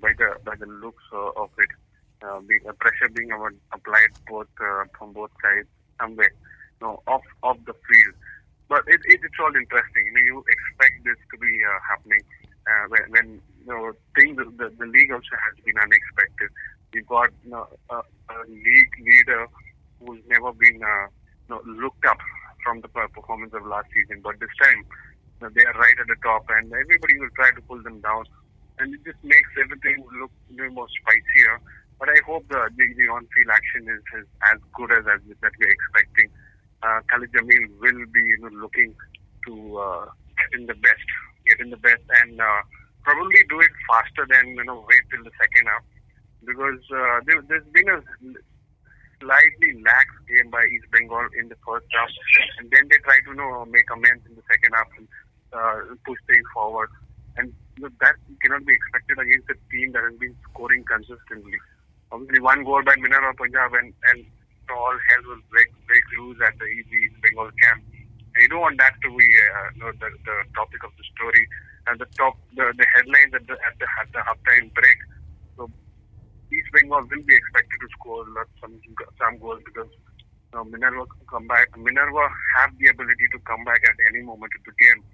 by 0.00 0.12
the 0.16 0.36
by 0.44 0.54
the 0.56 0.66
looks 0.66 1.04
uh, 1.12 1.30
of 1.36 1.50
it. 1.58 1.70
Uh, 2.22 2.38
being, 2.40 2.60
uh, 2.68 2.72
pressure 2.72 3.08
being 3.08 3.32
ava- 3.32 3.56
applied 3.72 4.12
both 4.28 4.46
uh, 4.60 4.84
from 4.98 5.12
both 5.14 5.30
sides 5.40 5.66
somewhere, 5.98 6.30
you 6.80 6.86
know, 6.86 7.02
off 7.06 7.24
off 7.42 7.56
the 7.64 7.72
field. 7.72 8.14
But 8.68 8.84
it, 8.86 9.00
it, 9.08 9.20
it's 9.24 9.40
all 9.40 9.48
interesting. 9.56 10.04
You 10.06 10.12
know, 10.12 10.24
you 10.24 10.44
expect 10.46 11.04
this 11.04 11.16
to 11.32 11.38
be 11.38 11.50
uh, 11.64 11.78
happening 11.88 12.20
uh, 12.68 12.84
when, 12.88 13.02
when 13.10 13.26
you 13.32 13.40
know 13.66 13.92
things. 14.14 14.36
The, 14.36 14.72
the 14.78 14.86
league 14.86 15.12
also 15.12 15.36
has 15.36 15.64
been 15.64 15.78
unexpected. 15.78 16.50
You've 16.92 17.06
got 17.06 17.30
you 17.44 17.50
know, 17.50 17.66
a, 17.90 17.96
a 17.96 18.36
league 18.48 18.94
leader 19.00 19.46
who's 20.00 20.20
never 20.28 20.52
been 20.52 20.82
uh, 20.82 21.06
you 21.06 21.50
know, 21.50 21.60
looked 21.66 22.04
up 22.04 22.18
from 22.64 22.80
the 22.80 22.88
performance 22.88 23.54
of 23.54 23.66
last 23.66 23.86
season, 23.94 24.20
but 24.22 24.38
this 24.40 24.50
time 24.62 24.84
you 24.84 25.40
know, 25.40 25.50
they 25.54 25.64
are 25.64 25.78
right 25.78 25.96
at 25.98 26.06
the 26.06 26.16
top, 26.22 26.44
and 26.50 26.72
everybody 26.72 27.18
will 27.18 27.32
try 27.36 27.50
to 27.52 27.62
pull 27.62 27.82
them 27.82 28.00
down, 28.00 28.24
and 28.78 28.94
it 28.94 29.00
just 29.04 29.22
makes 29.24 29.50
everything 29.60 30.04
look 30.20 30.30
a 30.50 30.52
little 30.56 30.72
more 30.72 30.88
spicier. 30.88 31.60
But 31.98 32.08
I 32.08 32.18
hope 32.26 32.48
the 32.48 32.68
the, 32.76 32.84
the 32.96 33.08
on-field 33.12 33.50
action 33.52 33.88
is, 33.88 34.00
is 34.20 34.26
as 34.52 34.58
good 34.74 34.90
as, 34.92 35.04
as 35.06 35.20
that 35.40 35.52
we're 35.58 35.70
expecting. 35.70 36.28
Uh, 36.82 37.00
Khalid 37.12 37.32
Jamil 37.32 37.64
will 37.80 38.06
be 38.12 38.20
you 38.24 38.38
know, 38.40 38.48
looking 38.56 38.94
to 39.46 39.78
uh, 39.78 40.04
get 40.36 40.60
in 40.60 40.66
the 40.66 40.74
best, 40.74 41.04
get 41.46 41.60
in 41.60 41.70
the 41.70 41.76
best, 41.76 42.00
and 42.22 42.40
uh, 42.40 42.62
probably 43.02 43.42
do 43.48 43.60
it 43.60 43.72
faster 43.88 44.26
than 44.28 44.56
you 44.56 44.64
know 44.64 44.84
wait 44.88 45.04
till 45.10 45.24
the 45.24 45.34
second 45.40 45.66
half 45.66 45.84
because 46.44 46.80
uh, 46.90 47.20
there, 47.26 47.40
there's 47.48 47.68
been 47.72 47.88
a 47.88 48.00
slightly 49.20 49.70
lax 49.84 50.08
game 50.28 50.50
by 50.50 50.64
East 50.64 50.88
Bengal 50.90 51.28
in 51.36 51.48
the 51.48 51.58
first 51.66 51.86
half, 51.92 52.08
and 52.58 52.70
then 52.70 52.88
they 52.88 52.96
try 53.04 53.20
to 53.24 53.30
you 53.30 53.36
know 53.36 53.64
make 53.68 53.88
amends 53.92 54.24
in 54.26 54.34
the 54.34 54.44
second 54.48 54.72
half 54.72 54.88
and 54.96 55.06
uh, 55.52 55.94
push 56.06 56.18
things 56.26 56.46
forward. 56.54 56.88
And 57.36 57.52
you 57.76 57.84
know, 57.84 57.90
that 58.00 58.16
cannot 58.42 58.64
be 58.64 58.72
expected 58.74 59.18
against 59.20 59.48
a 59.52 59.56
team 59.70 59.92
that 59.92 60.02
has 60.02 60.16
been 60.18 60.34
scoring 60.50 60.84
consistently. 60.84 61.58
Obviously, 62.10 62.40
one 62.40 62.64
goal 62.64 62.82
by 62.82 62.96
Minerva 62.96 63.36
Punjab, 63.36 63.72
and 63.74 63.94
and 64.10 64.24
all 64.70 64.96
hell 65.08 65.22
will 65.28 65.44
break 65.52 65.68
break 65.86 66.04
loose 66.18 66.38
at 66.46 66.58
the 66.58 66.66
East 66.66 67.14
Bengal 67.22 67.50
camp. 67.62 67.84
You 68.40 68.48
don't 68.48 68.64
want 68.64 68.78
that 68.80 68.96
to 69.04 69.08
be 69.12 69.28
uh, 69.52 69.68
you 69.76 69.80
know, 69.84 69.92
the 70.00 70.08
the 70.24 70.36
topic 70.56 70.80
of 70.80 70.92
the 70.96 71.04
story 71.12 71.44
and 71.86 72.00
the 72.00 72.08
top 72.16 72.40
the, 72.56 72.72
the 72.72 72.86
headlines 72.96 73.36
at 73.36 73.44
the 73.44 73.52
at 73.60 73.76
the 73.76 73.86
at 74.00 74.08
the 74.16 74.20
halftime 74.24 74.72
break. 74.72 74.98
So 75.56 75.68
East 76.48 76.72
Bengal 76.72 77.04
will 77.04 77.24
be 77.28 77.36
expected 77.36 77.78
to 77.84 77.88
score 78.00 78.24
lots 78.32 78.48
some 78.64 78.80
some 79.20 79.36
goals 79.38 79.60
because 79.68 79.92
you 79.92 80.54
know, 80.56 80.64
Minerva 80.64 81.04
come 81.28 81.46
back. 81.52 81.68
Minerva 81.76 82.24
have 82.56 82.72
the 82.80 82.88
ability 82.88 83.26
to 83.36 83.38
come 83.44 83.60
back 83.68 83.84
at 83.84 83.96
any 84.08 84.24
moment 84.24 84.52
of 84.56 84.64
the 84.64 84.74
game. 84.80 85.04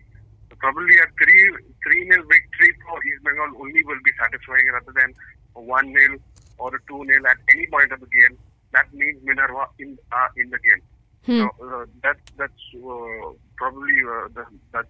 So 0.47 0.55
probably 0.63 0.95
a 1.03 1.07
three 1.19 1.45
three 1.83 2.03
nil 2.07 2.23
victory 2.31 2.71
for 2.87 2.95
East 3.11 3.27
Bengal 3.27 3.59
only 3.59 3.83
will 3.83 4.03
be 4.07 4.15
satisfying 4.23 4.71
rather 4.71 4.95
than 4.95 5.11
a 5.59 5.61
one 5.61 5.91
nil 5.91 6.15
or 6.63 6.71
a 6.71 6.81
two 6.87 7.03
nil 7.03 7.27
at 7.27 7.43
any 7.51 7.67
point 7.75 7.91
of 7.91 7.99
the 7.99 8.07
game. 8.07 8.39
That 8.71 8.87
means 8.95 9.19
Minerva 9.27 9.67
in 9.83 9.99
uh, 10.15 10.31
in 10.39 10.51
the 10.55 10.63
game. 10.63 10.83
Hmm. 11.27 11.41
So 11.41 11.51
uh, 11.67 11.87
that 12.03 12.17
that's 12.39 12.63
uh, 12.77 13.33
probably 13.57 13.95
uh, 14.09 14.29
the, 14.35 14.45
that's 14.73 14.89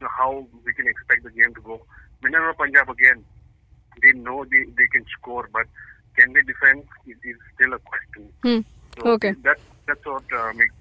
how 0.00 0.46
we 0.64 0.72
can 0.72 0.86
expect 0.86 1.24
the 1.24 1.30
game 1.30 1.54
to 1.54 1.60
go. 1.60 1.80
Minerva 2.22 2.54
Punjab 2.54 2.88
again, 2.88 3.24
they 4.02 4.12
know 4.12 4.44
they, 4.44 4.64
they 4.76 4.86
can 4.92 5.04
score, 5.18 5.48
but 5.52 5.66
can 6.16 6.32
they 6.32 6.42
defend 6.42 6.84
is, 7.06 7.16
is 7.24 7.36
still 7.54 7.74
a 7.74 7.78
question. 7.80 8.32
Hmm. 8.42 8.60
So 9.02 9.10
Okay. 9.12 9.34
That 9.42 9.58
that's 9.86 10.04
what 10.06 10.22
uh, 10.32 10.52
makes 10.54 10.74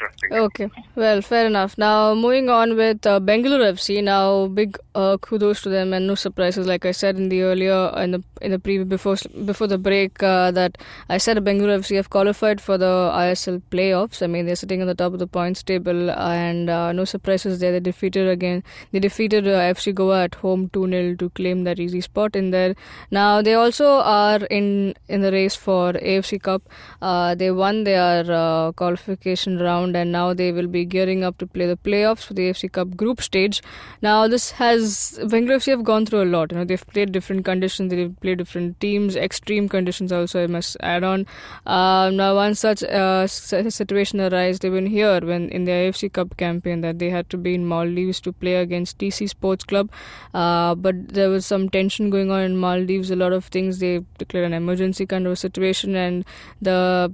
interesting. 0.00 0.32
Okay, 0.32 0.70
well, 0.94 1.20
fair 1.22 1.46
enough. 1.46 1.76
Now, 1.78 2.14
moving 2.14 2.48
on 2.48 2.76
with 2.76 3.06
uh, 3.06 3.20
Bengaluru 3.20 3.72
FC. 3.72 4.02
Now, 4.02 4.46
big 4.46 4.78
uh, 4.94 5.16
kudos 5.18 5.62
to 5.62 5.68
them, 5.68 5.92
and 5.92 6.06
no 6.06 6.14
surprises. 6.14 6.66
Like 6.66 6.84
I 6.86 6.92
said 6.92 7.16
in 7.16 7.28
the 7.28 7.42
earlier 7.42 7.92
in 7.96 8.12
the 8.12 8.22
in 8.40 8.50
the 8.50 8.58
preview 8.58 8.88
before 8.88 9.16
before 9.44 9.66
the 9.66 9.78
break, 9.78 10.22
uh, 10.22 10.50
that 10.52 10.78
I 11.08 11.18
said 11.18 11.36
Bengaluru 11.38 11.78
FC 11.80 11.96
have 11.96 12.10
qualified 12.10 12.60
for 12.60 12.78
the 12.78 13.10
ISL 13.14 13.62
playoffs. 13.70 14.22
I 14.22 14.26
mean, 14.26 14.46
they're 14.46 14.56
sitting 14.56 14.80
on 14.80 14.86
the 14.86 14.94
top 14.94 15.12
of 15.12 15.18
the 15.18 15.26
points 15.26 15.62
table, 15.62 16.10
and 16.10 16.70
uh, 16.70 16.92
no 16.92 17.04
surprises 17.04 17.60
there. 17.60 17.72
They 17.72 17.80
defeated 17.80 18.28
again. 18.28 18.62
They 18.92 19.00
defeated 19.00 19.46
uh, 19.46 19.58
FC 19.74 19.94
Goa 19.94 20.24
at 20.24 20.34
home 20.36 20.68
two 20.72 20.88
0 20.88 21.16
to 21.16 21.30
claim 21.30 21.64
that 21.64 21.80
easy 21.80 22.00
spot 22.00 22.36
in 22.36 22.50
there. 22.50 22.74
Now, 23.10 23.42
they 23.42 23.54
also 23.54 23.86
are 24.00 24.44
in 24.50 24.94
in 25.08 25.22
the 25.22 25.32
race 25.32 25.56
for 25.56 25.92
AFC 25.92 26.42
Cup. 26.42 26.62
Uh, 27.02 27.34
they 27.34 27.50
won 27.50 27.84
their 27.84 28.24
uh, 28.30 28.72
qualification 28.72 29.58
round 29.58 29.87
and 29.96 30.12
now 30.12 30.34
they 30.34 30.52
will 30.52 30.66
be 30.66 30.84
gearing 30.84 31.24
up 31.24 31.38
to 31.38 31.46
play 31.46 31.66
the 31.66 31.76
playoffs 31.76 32.24
for 32.24 32.34
the 32.34 32.42
AFC 32.50 32.70
Cup 32.72 32.96
group 32.96 33.22
stage. 33.22 33.62
Now 34.02 34.28
this 34.28 34.50
has 34.52 35.18
Bengaluru 35.22 35.56
FC 35.56 35.70
have 35.70 35.84
gone 35.84 36.06
through 36.06 36.22
a 36.22 36.30
lot. 36.36 36.52
You 36.52 36.58
know 36.58 36.64
they've 36.64 36.86
played 36.86 37.12
different 37.12 37.44
conditions, 37.44 37.90
they've 37.90 38.14
played 38.20 38.38
different 38.38 38.80
teams, 38.80 39.16
extreme 39.16 39.68
conditions 39.68 40.12
also. 40.12 40.42
I 40.44 40.46
must 40.46 40.76
add 40.80 41.04
on. 41.04 41.26
Uh, 41.66 42.10
now 42.10 42.34
one 42.34 42.54
such 42.54 42.82
uh, 42.82 43.26
situation 43.26 44.20
arose 44.20 44.64
even 44.64 44.86
here 44.86 45.20
when 45.20 45.48
in 45.50 45.64
the 45.64 45.72
AFC 45.72 46.12
Cup 46.12 46.36
campaign 46.36 46.80
that 46.82 46.98
they 46.98 47.10
had 47.10 47.28
to 47.30 47.36
be 47.36 47.54
in 47.54 47.66
Maldives 47.66 48.20
to 48.20 48.32
play 48.32 48.56
against 48.56 48.98
TC 48.98 49.28
Sports 49.28 49.64
Club, 49.64 49.90
uh, 50.34 50.74
but 50.74 51.08
there 51.08 51.30
was 51.30 51.46
some 51.46 51.68
tension 51.68 52.10
going 52.10 52.30
on 52.30 52.40
in 52.40 52.56
Maldives. 52.56 53.10
A 53.10 53.16
lot 53.16 53.32
of 53.32 53.46
things 53.46 53.78
they 53.78 54.04
declared 54.18 54.46
an 54.46 54.52
emergency 54.52 55.06
kind 55.06 55.26
of 55.26 55.38
situation 55.38 55.96
and 55.96 56.24
the 56.60 57.12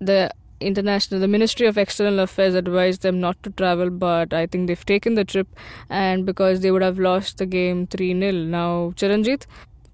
the 0.00 0.30
international, 0.64 1.20
the 1.20 1.28
Ministry 1.28 1.66
of 1.66 1.78
External 1.78 2.20
Affairs 2.20 2.54
advised 2.54 3.02
them 3.02 3.20
not 3.20 3.42
to 3.42 3.50
travel, 3.50 3.90
but 3.90 4.32
I 4.32 4.46
think 4.46 4.66
they've 4.68 4.84
taken 4.84 5.14
the 5.14 5.24
trip, 5.24 5.48
and 5.88 6.26
because 6.26 6.60
they 6.60 6.70
would 6.70 6.82
have 6.82 6.98
lost 6.98 7.38
the 7.38 7.46
game 7.46 7.86
3 7.86 8.18
0. 8.18 8.32
Now, 8.32 8.92
Charanjit, 8.96 9.46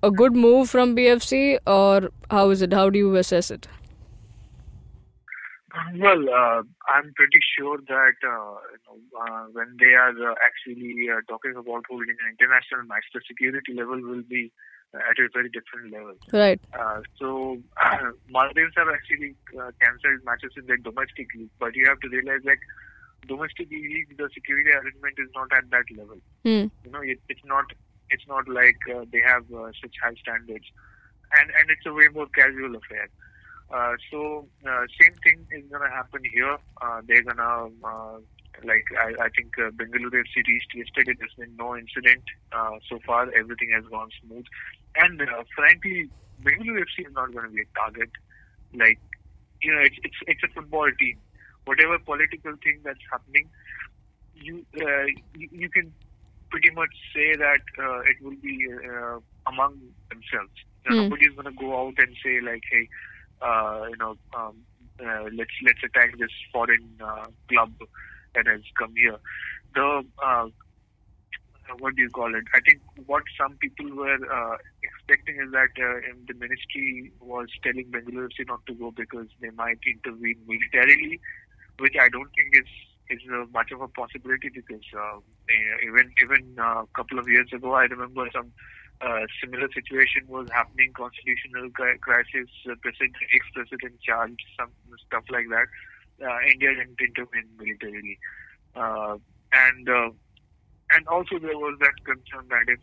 a 0.02 0.11
good 0.11 0.35
move 0.35 0.70
from 0.70 0.96
BFC, 0.96 1.59
or 1.66 2.11
how 2.30 2.50
is 2.50 2.62
it? 2.62 2.72
How 2.72 2.88
do 2.90 2.98
you 2.98 3.14
assess 3.16 3.50
it? 3.50 3.68
Well, 5.98 6.24
uh, 6.28 6.62
I'm 6.88 7.12
pretty 7.14 7.38
sure 7.56 7.78
that 7.87 8.16
uh, 8.24 8.54
you 8.72 8.80
know, 8.87 9.20
uh, 9.20 9.44
when 9.52 9.76
they 9.78 9.94
are 9.94 10.33
uh, 10.33 10.35
actually 10.44 11.06
uh, 11.09 11.20
talking 11.28 11.54
about 11.56 11.85
holding 11.88 12.11
an 12.11 12.37
international 12.38 12.83
match, 12.87 13.04
the 13.14 13.20
security 13.26 13.74
level 13.74 14.00
will 14.00 14.22
be 14.22 14.50
at 14.94 15.18
a 15.18 15.29
very 15.33 15.48
different 15.48 15.92
level. 15.92 16.14
Right. 16.33 16.61
Uh, 16.79 17.00
so 17.18 17.59
Maldives 18.29 18.74
have 18.76 18.88
actually 18.88 19.35
uh, 19.59 19.70
cancelled 19.81 20.24
matches 20.24 20.53
in 20.57 20.66
their 20.66 20.79
domestic 20.79 21.29
league, 21.35 21.50
but 21.59 21.74
you 21.74 21.87
have 21.87 22.00
to 22.00 22.09
realize 22.09 22.42
that 22.44 22.59
domestic 23.26 23.70
league 23.70 24.16
the 24.16 24.29
security 24.33 24.70
arrangement 24.70 25.14
is 25.18 25.29
not 25.35 25.48
at 25.53 25.70
that 25.70 25.85
level. 25.96 26.18
Hmm. 26.44 26.66
You 26.85 26.90
know, 26.90 27.03
it, 27.03 27.20
it's 27.29 27.44
not 27.44 27.66
it's 28.11 28.26
not 28.26 28.48
like 28.48 28.79
uh, 28.94 29.05
they 29.12 29.20
have 29.24 29.44
uh, 29.53 29.70
such 29.81 29.94
high 30.03 30.14
standards, 30.20 30.66
and 31.38 31.50
and 31.50 31.70
it's 31.70 31.87
a 31.87 31.92
way 31.92 32.09
more 32.12 32.26
casual 32.35 32.74
affair. 32.76 33.09
Uh, 33.72 33.94
so 34.11 34.46
uh, 34.66 34.83
same 35.00 35.14
thing 35.22 35.46
is 35.53 35.64
gonna 35.70 35.90
happen 35.90 36.22
here. 36.33 36.59
Uh, 36.83 37.00
they're 37.07 37.22
gonna 37.22 37.70
uh, 37.85 38.18
like 38.64 38.85
I, 38.98 39.24
I 39.24 39.29
think 39.31 39.55
uh, 39.59 39.70
Bengaluru 39.70 40.22
FC 40.26 40.46
reached 40.46 40.74
yesterday. 40.74 41.14
There's 41.18 41.35
been 41.38 41.55
no 41.57 41.76
incident 41.76 42.22
uh, 42.53 42.79
so 42.88 42.98
far. 43.07 43.31
Everything 43.33 43.70
has 43.74 43.85
gone 43.85 44.11
smooth, 44.24 44.44
and 44.96 45.20
uh, 45.20 45.44
frankly, 45.55 46.09
Bengaluru 46.42 46.81
FC 46.81 47.07
is 47.07 47.12
not 47.12 47.33
going 47.33 47.44
to 47.44 47.50
be 47.50 47.62
a 47.62 47.79
target. 47.79 48.11
Like 48.74 48.98
you 49.62 49.74
know, 49.74 49.81
it's 49.81 49.96
it's 50.03 50.16
it's 50.26 50.42
a 50.44 50.48
football 50.55 50.90
team. 50.98 51.18
Whatever 51.64 51.98
political 51.98 52.53
thing 52.62 52.81
that's 52.85 53.00
happening, 53.11 53.48
you 54.35 54.64
uh, 54.81 55.07
you, 55.35 55.48
you 55.53 55.68
can 55.68 55.92
pretty 56.50 56.70
much 56.70 56.90
say 57.14 57.37
that 57.37 57.61
uh, 57.79 58.00
it 58.00 58.16
will 58.22 58.37
be 58.42 58.66
uh, 58.72 59.18
among 59.46 59.79
themselves. 60.09 60.53
You 60.85 60.96
know. 60.96 61.03
Nobody's 61.05 61.33
going 61.35 61.44
to 61.44 61.53
go 61.53 61.87
out 61.87 61.94
and 61.98 62.16
say 62.24 62.40
like, 62.40 62.62
hey, 62.70 62.88
uh, 63.42 63.87
you 63.90 63.96
know, 63.98 64.16
um, 64.37 64.57
uh, 65.00 65.24
let's 65.37 65.50
let's 65.64 65.83
attack 65.85 66.18
this 66.18 66.31
foreign 66.53 66.88
uh, 67.03 67.26
club 67.48 67.72
that 68.35 68.46
has 68.46 68.62
come 68.79 68.94
here. 68.96 69.18
The 69.74 70.05
uh, 70.24 70.46
what 71.79 71.94
do 71.94 72.03
you 72.03 72.11
call 72.11 72.35
it? 72.35 72.44
I 72.55 72.61
think 72.61 72.81
what 73.07 73.22
some 73.38 73.57
people 73.57 73.94
were 73.94 74.18
uh, 74.33 74.57
expecting 75.00 75.36
is 75.42 75.52
that 75.52 75.72
uh, 75.80 76.00
the 76.28 76.34
ministry 76.34 77.12
was 77.20 77.48
telling 77.62 77.86
Bengaluru 77.90 78.28
FC 78.28 78.46
not 78.46 78.64
to 78.66 78.74
go 78.74 78.90
because 78.90 79.26
they 79.40 79.50
might 79.50 79.78
intervene 79.86 80.38
militarily, 80.46 81.20
which 81.78 81.94
I 82.00 82.08
don't 82.08 82.30
think 82.36 82.54
is 82.54 82.68
is 83.10 83.20
uh, 83.32 83.44
much 83.52 83.72
of 83.72 83.80
a 83.80 83.88
possibility 83.88 84.50
because 84.54 84.86
uh, 84.96 85.18
even 85.82 86.12
even 86.22 86.56
a 86.58 86.84
couple 86.94 87.18
of 87.18 87.28
years 87.28 87.48
ago, 87.52 87.74
I 87.74 87.84
remember 87.84 88.28
some 88.32 88.52
uh, 89.00 89.26
similar 89.42 89.68
situation 89.72 90.28
was 90.28 90.48
happening, 90.52 90.92
constitutional 90.92 91.70
cri- 91.70 91.98
crisis, 91.98 92.48
uh, 92.70 92.74
president, 92.82 93.16
ex-president 93.34 94.00
charged, 94.00 94.42
some 94.58 94.70
stuff 95.06 95.24
like 95.30 95.48
that. 95.48 95.66
Uh, 96.22 96.38
India 96.52 96.68
didn't 96.74 97.00
intervene 97.00 97.48
militarily, 97.58 98.18
uh, 98.76 99.16
and 99.52 99.88
uh, 99.88 100.10
and 100.92 101.08
also 101.08 101.38
there 101.38 101.56
was 101.56 101.78
that 101.80 101.96
concern 102.04 102.46
that 102.50 102.68
if 102.68 102.80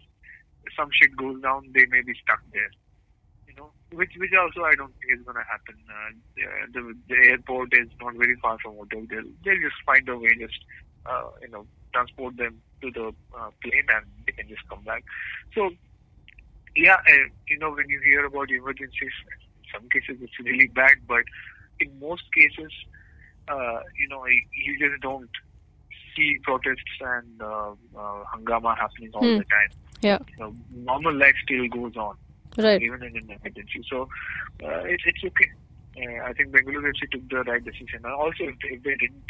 some 0.75 0.89
shit 0.91 1.15
goes 1.15 1.41
down, 1.41 1.71
they 1.73 1.85
may 1.87 2.01
be 2.01 2.13
stuck 2.21 2.39
there. 2.51 2.71
You 3.47 3.55
know, 3.55 3.71
which 3.93 4.11
which 4.17 4.31
also 4.35 4.63
I 4.67 4.75
don't 4.75 4.93
think 4.99 5.19
is 5.19 5.25
going 5.25 5.39
to 5.39 5.47
happen. 5.47 5.75
Uh, 5.87 6.11
the, 6.73 6.93
the 7.07 7.29
airport 7.31 7.71
is 7.73 7.87
not 8.01 8.15
very 8.15 8.35
far 8.41 8.57
from 8.61 8.75
hotel. 8.75 9.05
They'll 9.09 9.31
they'll 9.43 9.63
just 9.63 9.79
find 9.85 10.07
a 10.09 10.17
way, 10.17 10.35
just 10.39 10.59
uh, 11.05 11.31
you 11.41 11.47
know, 11.49 11.65
transport 11.93 12.35
them 12.37 12.59
to 12.81 12.91
the 12.91 13.07
uh, 13.31 13.49
plane 13.63 13.87
and 13.87 14.05
they 14.25 14.33
can 14.33 14.49
just 14.49 14.67
come 14.69 14.83
back. 14.83 15.03
So 15.55 15.71
yeah, 16.75 16.95
uh, 16.95 17.27
you 17.47 17.57
know, 17.57 17.71
when 17.71 17.89
you 17.89 18.01
hear 18.03 18.25
about 18.25 18.51
emergencies, 18.51 19.15
in 19.55 19.63
some 19.73 19.89
cases 19.89 20.21
it's 20.21 20.37
really 20.43 20.67
bad, 20.67 21.07
but 21.07 21.23
in 21.79 21.97
most 21.99 22.23
cases, 22.35 22.71
uh, 23.47 23.79
you 23.97 24.07
know, 24.09 24.25
you 24.27 24.77
just 24.77 25.01
don't 25.01 25.29
see 26.15 26.37
protests 26.43 26.97
and 27.01 27.41
uh, 27.41 27.71
uh, 27.97 28.23
hangama 28.33 28.75
happening 28.77 29.11
all 29.13 29.21
Hmm. 29.23 29.37
the 29.37 29.45
time. 29.47 29.71
Yeah. 30.01 30.19
You 30.37 30.37
know, 30.39 30.55
normal 30.75 31.13
life 31.15 31.35
still 31.43 31.67
goes 31.69 31.95
on, 31.97 32.15
Right. 32.57 32.81
even 32.81 33.03
in 33.03 33.15
an 33.17 33.31
emergency. 33.43 33.83
So 33.89 34.03
uh, 34.63 34.81
it's 34.85 35.03
it's 35.05 35.23
okay. 35.23 35.51
Uh, 35.97 36.23
I 36.25 36.33
think 36.33 36.51
Bengaluru 36.51 36.93
FC 36.93 37.09
took 37.11 37.27
the 37.29 37.43
right 37.51 37.63
decision. 37.63 38.01
And 38.03 38.13
also, 38.13 38.43
if 38.43 38.55
they, 38.61 38.69
if 38.75 38.83
they 38.83 38.95
didn't 38.95 39.23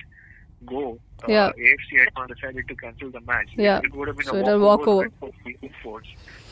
go, 0.66 1.00
uh, 1.24 1.28
Yeah. 1.32 1.52
AFC 1.58 2.00
had 2.00 2.10
not 2.18 2.28
decided 2.30 2.68
to 2.68 2.76
cancel 2.76 3.10
the 3.12 3.22
match. 3.22 3.48
Yeah. 3.56 3.80
It 3.84 3.94
would 3.96 4.08
have 4.10 4.18
been 4.18 4.26
So 4.28 4.36
a 4.36 4.60
walkover. 4.60 5.10
walkover. 5.22 6.04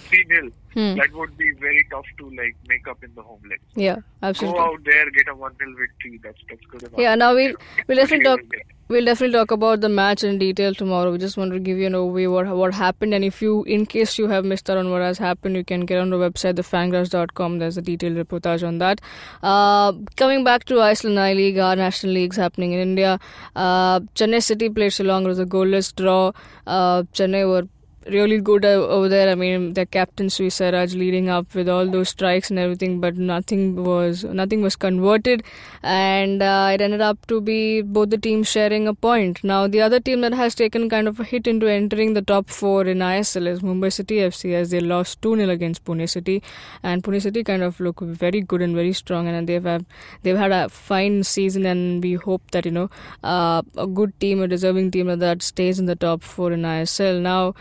For 0.06 0.15
3 0.15 0.26
0. 0.28 0.52
Hmm. 0.74 0.96
That 1.00 1.13
would 1.13 1.38
be 1.38 1.52
very 1.54 1.88
tough 1.89 2.06
to 2.18 2.30
like 2.32 2.56
make 2.68 2.88
up 2.88 3.04
in 3.04 3.13
the 3.15 3.22
home 3.22 3.41
leg. 3.50 3.62
Yeah. 3.76 3.98
absolutely. 4.22 4.60
Go 4.60 4.65
out 4.65 4.84
there, 4.84 5.10
get 5.12 5.30
a 5.30 5.36
1 5.36 5.56
0 5.58 5.76
victory. 5.80 6.20
That's 6.24 6.39
that's 6.50 6.65
good 6.65 6.84
enough. 6.84 7.00
Yeah. 7.00 7.15
Now 7.15 7.34
we'll 7.34 7.56
we'll 7.88 7.98
definitely 7.98 8.26
talk. 8.26 8.39
Well 8.88 9.04
definitely 9.04 9.36
talk 9.36 9.50
about 9.50 9.82
the 9.82 9.89
match 9.89 10.24
in 10.24 10.38
detail 10.38 10.76
tomorrow. 10.76 11.12
We 11.12 11.18
just 11.18 11.38
want 11.38 11.54
to 11.54 11.60
give 11.60 11.78
you 11.80 11.88
an 11.88 11.94
overview 11.94 12.32
what 12.32 12.56
what 12.56 12.74
happened, 12.74 13.15
and 13.15 13.24
if 13.24 13.41
you, 13.41 13.63
in 13.63 13.86
case 13.88 14.20
you 14.20 14.28
have 14.28 14.46
missed 14.46 14.70
out 14.70 14.78
on 14.78 14.91
what 14.91 15.02
has 15.02 15.18
happened, 15.18 15.56
you 15.56 15.63
can 15.63 15.86
get 15.86 15.98
on 15.98 16.12
the 16.12 16.18
website 16.18 16.54
thefangarage.com. 16.54 17.58
There's 17.58 17.78
a 17.78 17.82
detailed 17.82 18.18
reportage 18.18 18.68
on 18.68 18.78
that. 18.78 19.02
Uh, 19.41 19.94
coming 20.18 20.44
back 20.44 20.65
to 20.65 20.82
Iceland 20.82 21.20
I 21.20 21.34
League, 21.34 21.58
our 21.58 21.76
national 21.76 22.13
leagues 22.13 22.38
happening 22.38 22.74
in 22.74 22.80
India. 22.80 23.20
Uh, 23.56 24.02
Chennai 24.22 24.44
City 24.44 24.70
played 24.70 24.91
Shillong. 24.91 25.24
It 25.24 25.30
was 25.30 25.39
a 25.39 25.46
goalless 25.46 25.96
draw. 25.96 26.32
Uh, 26.68 27.04
Chennai 27.13 27.48
were 27.48 27.68
really 28.08 28.39
good 28.39 28.65
over 28.65 29.10
there. 29.10 29.30
I 29.30 29.36
mean, 29.36 29.74
their 29.74 29.86
captain 29.86 30.30
Sri 30.30 30.48
Saraj 30.48 30.96
leading 30.96 31.30
up 31.30 31.54
with 31.56 31.68
all 31.68 31.88
those 31.89 32.10
strikes 32.10 32.50
and 32.50 32.60
everything, 32.60 33.00
but 33.00 33.18
nothing 33.18 33.84
was 33.84 34.24
nothing 34.24 34.62
was 34.62 34.76
converted, 34.76 35.44
and 35.84 36.41
uh, 36.41 36.70
it 36.74 36.82
ended 36.82 37.02
up 37.02 37.26
to 37.28 37.41
be 37.41 37.82
both 37.82 38.10
the 38.10 38.18
teams 38.18 38.48
sharing 38.48 38.88
a 38.88 38.94
point. 38.94 39.44
Now, 39.44 39.68
the 39.68 39.82
other 39.82 40.00
team 40.00 40.22
that 40.22 40.34
has 40.34 40.56
taken 40.56 40.89
kind 40.89 41.08
of 41.08 41.20
a 41.20 41.24
hit 41.24 41.48
into 41.48 41.68
entering 41.68 42.13
the 42.13 42.22
top 42.22 42.50
four 42.50 42.86
in 42.86 43.00
ISL 43.00 43.48
is 43.48 43.60
Mumbai 43.62 43.91
City 43.91 44.18
FC, 44.18 44.54
as 44.54 44.72
they 44.72 44.80
lost 44.80 45.22
two 45.22 45.36
0 45.36 45.50
against 45.50 45.84
Pune 45.86 46.10
City, 46.10 46.41
and 46.84 47.04
Pune 47.04 47.22
City 47.22 47.44
kind 47.44 47.63
of 47.63 47.80
look 47.80 48.00
very 48.02 48.41
good 48.41 48.62
and 48.62 48.76
very 48.76 48.94
strong, 48.94 49.28
and 49.28 49.50
they've 49.50 49.63
had 49.63 49.86
they've 50.24 50.38
had 50.38 50.52
a 50.52 50.70
fine 50.70 51.24
season, 51.24 51.65
and 51.65 52.04
we 52.04 52.13
hope 52.13 52.52
that 52.52 52.65
you 52.65 52.72
know 52.72 52.89
uh, 53.24 53.62
a 53.78 53.88
good 53.88 54.18
team, 54.20 54.41
a 54.41 54.48
deserving 54.48 54.91
team 54.91 55.08
that 55.20 55.41
stays 55.41 55.80
in 55.80 55.86
the 55.86 55.96
top 55.96 56.22
four 56.22 56.52
in 56.52 56.62
ISL. 56.62 57.22
Now 57.22 57.54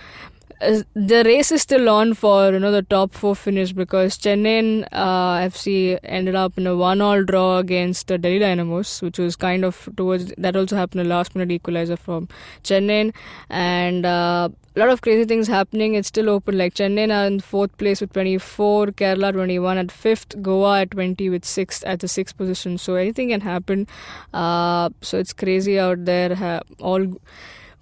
the 0.95 1.23
race 1.25 1.53
is 1.53 1.63
still 1.63 1.89
on 1.89 2.15
for 2.15 2.53
you 2.53 2.59
know 2.59 2.73
the 2.73 2.83
top 2.83 3.13
four 3.13 3.35
finish 3.37 3.73
because 3.73 4.17
Chennai 4.17 4.87
uh, 4.93 5.37
FC 5.39 5.99
ended 6.03 6.35
up 6.35 6.57
in 6.57 6.67
a 6.67 6.77
one-all 6.77 7.25
draw 7.25 7.59
against 7.59 8.09
the 8.09 8.19
Delhi 8.19 8.39
Dynamos, 8.39 9.03
which 9.03 9.19
was 9.19 9.37
kind 9.37 9.65
of 9.65 9.89
towards 9.97 10.33
that 10.39 10.57
also 10.57 10.77
happened 10.77 11.03
a 11.03 11.05
last-minute 11.05 11.53
equalizer 11.53 11.97
from 11.97 12.29
Chennai, 12.63 13.15
and 13.51 14.07
uh, 14.07 14.49
a 14.77 14.79
lot 14.79 14.89
of 14.89 15.03
crazy 15.03 15.25
things 15.25 15.47
happening. 15.47 15.95
It's 15.95 16.09
still 16.09 16.31
open. 16.31 16.59
Like 16.59 16.75
Chennai 16.75 17.11
are 17.11 17.27
in 17.27 17.41
fourth 17.41 17.77
place 17.77 18.01
with 18.01 18.13
24, 18.13 18.87
Kerala 18.89 19.33
21 19.33 19.79
at 19.79 19.93
fifth, 19.93 20.41
Goa 20.43 20.81
at 20.81 20.91
20 20.93 21.31
with 21.31 21.45
sixth 21.45 21.85
at 21.85 22.01
the 22.01 22.09
sixth 22.09 22.37
position. 22.37 22.79
So 22.79 22.95
anything 22.95 23.29
can 23.29 23.41
happen. 23.41 23.87
Uh, 24.33 24.91
so 25.01 25.19
it's 25.19 25.33
crazy 25.33 25.79
out 25.79 26.05
there. 26.05 26.61
All 26.81 27.07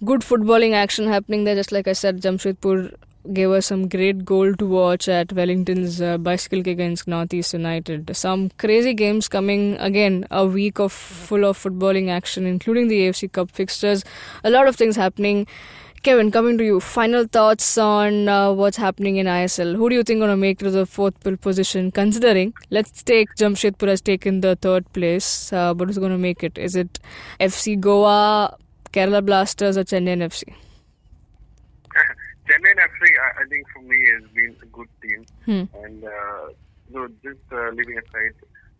good 0.03 0.21
footballing 0.21 0.73
action 0.73 1.07
happening 1.07 1.43
there. 1.43 1.55
Just 1.55 1.71
like 1.71 1.87
I 1.87 1.93
said, 1.93 2.21
Jamshedpur 2.21 2.93
gave 3.31 3.51
us 3.51 3.67
some 3.67 3.87
great 3.87 4.25
goal 4.25 4.53
to 4.53 4.65
watch 4.65 5.07
at 5.07 5.31
Wellington's 5.31 6.01
uh, 6.01 6.17
bicycle 6.17 6.59
kick 6.59 6.73
against 6.73 7.07
Northeast 7.07 7.53
United. 7.53 8.15
Some 8.15 8.49
crazy 8.57 8.93
games 8.93 9.29
coming 9.29 9.77
again. 9.77 10.27
A 10.29 10.45
week 10.45 10.79
of 10.79 10.91
full 10.91 11.45
of 11.45 11.57
footballing 11.57 12.09
action, 12.09 12.45
including 12.45 12.89
the 12.89 13.07
AFC 13.07 13.31
Cup 13.31 13.49
fixtures. 13.51 14.03
A 14.43 14.49
lot 14.49 14.67
of 14.67 14.75
things 14.75 14.95
happening. 14.95 15.47
Kevin, 16.03 16.31
coming 16.31 16.57
to 16.57 16.65
you. 16.65 16.81
Final 16.81 17.25
thoughts 17.27 17.77
on 17.77 18.27
uh, 18.27 18.51
what's 18.51 18.75
happening 18.75 19.15
in 19.15 19.25
ISL. 19.25 19.73
Who 19.77 19.87
do 19.87 19.95
you 19.95 20.03
think 20.03 20.19
going 20.19 20.31
to 20.31 20.35
make 20.35 20.59
to 20.59 20.69
the 20.69 20.85
fourth 20.85 21.17
position? 21.39 21.91
Considering, 21.91 22.53
let's 22.71 23.03
take 23.03 23.33
Jamshedpur 23.35 23.87
has 23.87 24.01
taken 24.01 24.41
the 24.41 24.57
third 24.57 24.91
place, 24.91 25.53
uh, 25.53 25.73
but 25.73 25.87
who's 25.87 25.97
going 25.97 26.11
to 26.11 26.17
make 26.17 26.43
it? 26.43 26.57
Is 26.57 26.75
it 26.75 26.99
FC 27.39 27.79
Goa, 27.79 28.57
Kerala 28.93 29.25
Blasters, 29.25 29.75
or 29.77 29.83
Chennai 29.83 30.17
FC? 30.17 30.43
Chennai 32.47 32.73
FC, 32.75 33.01
I, 33.25 33.43
I 33.43 33.47
think 33.49 33.65
for 33.73 33.81
me 33.81 33.97
has 34.13 34.23
been 34.33 34.55
a 34.61 34.65
good 34.67 34.87
team, 35.01 35.25
Hmm. 35.45 35.63
and 35.83 36.03
uh, 36.03 36.47
you 36.89 36.95
know, 36.95 37.07
just 37.23 37.39
uh, 37.51 37.69
leaving 37.71 37.97
aside 37.97 38.33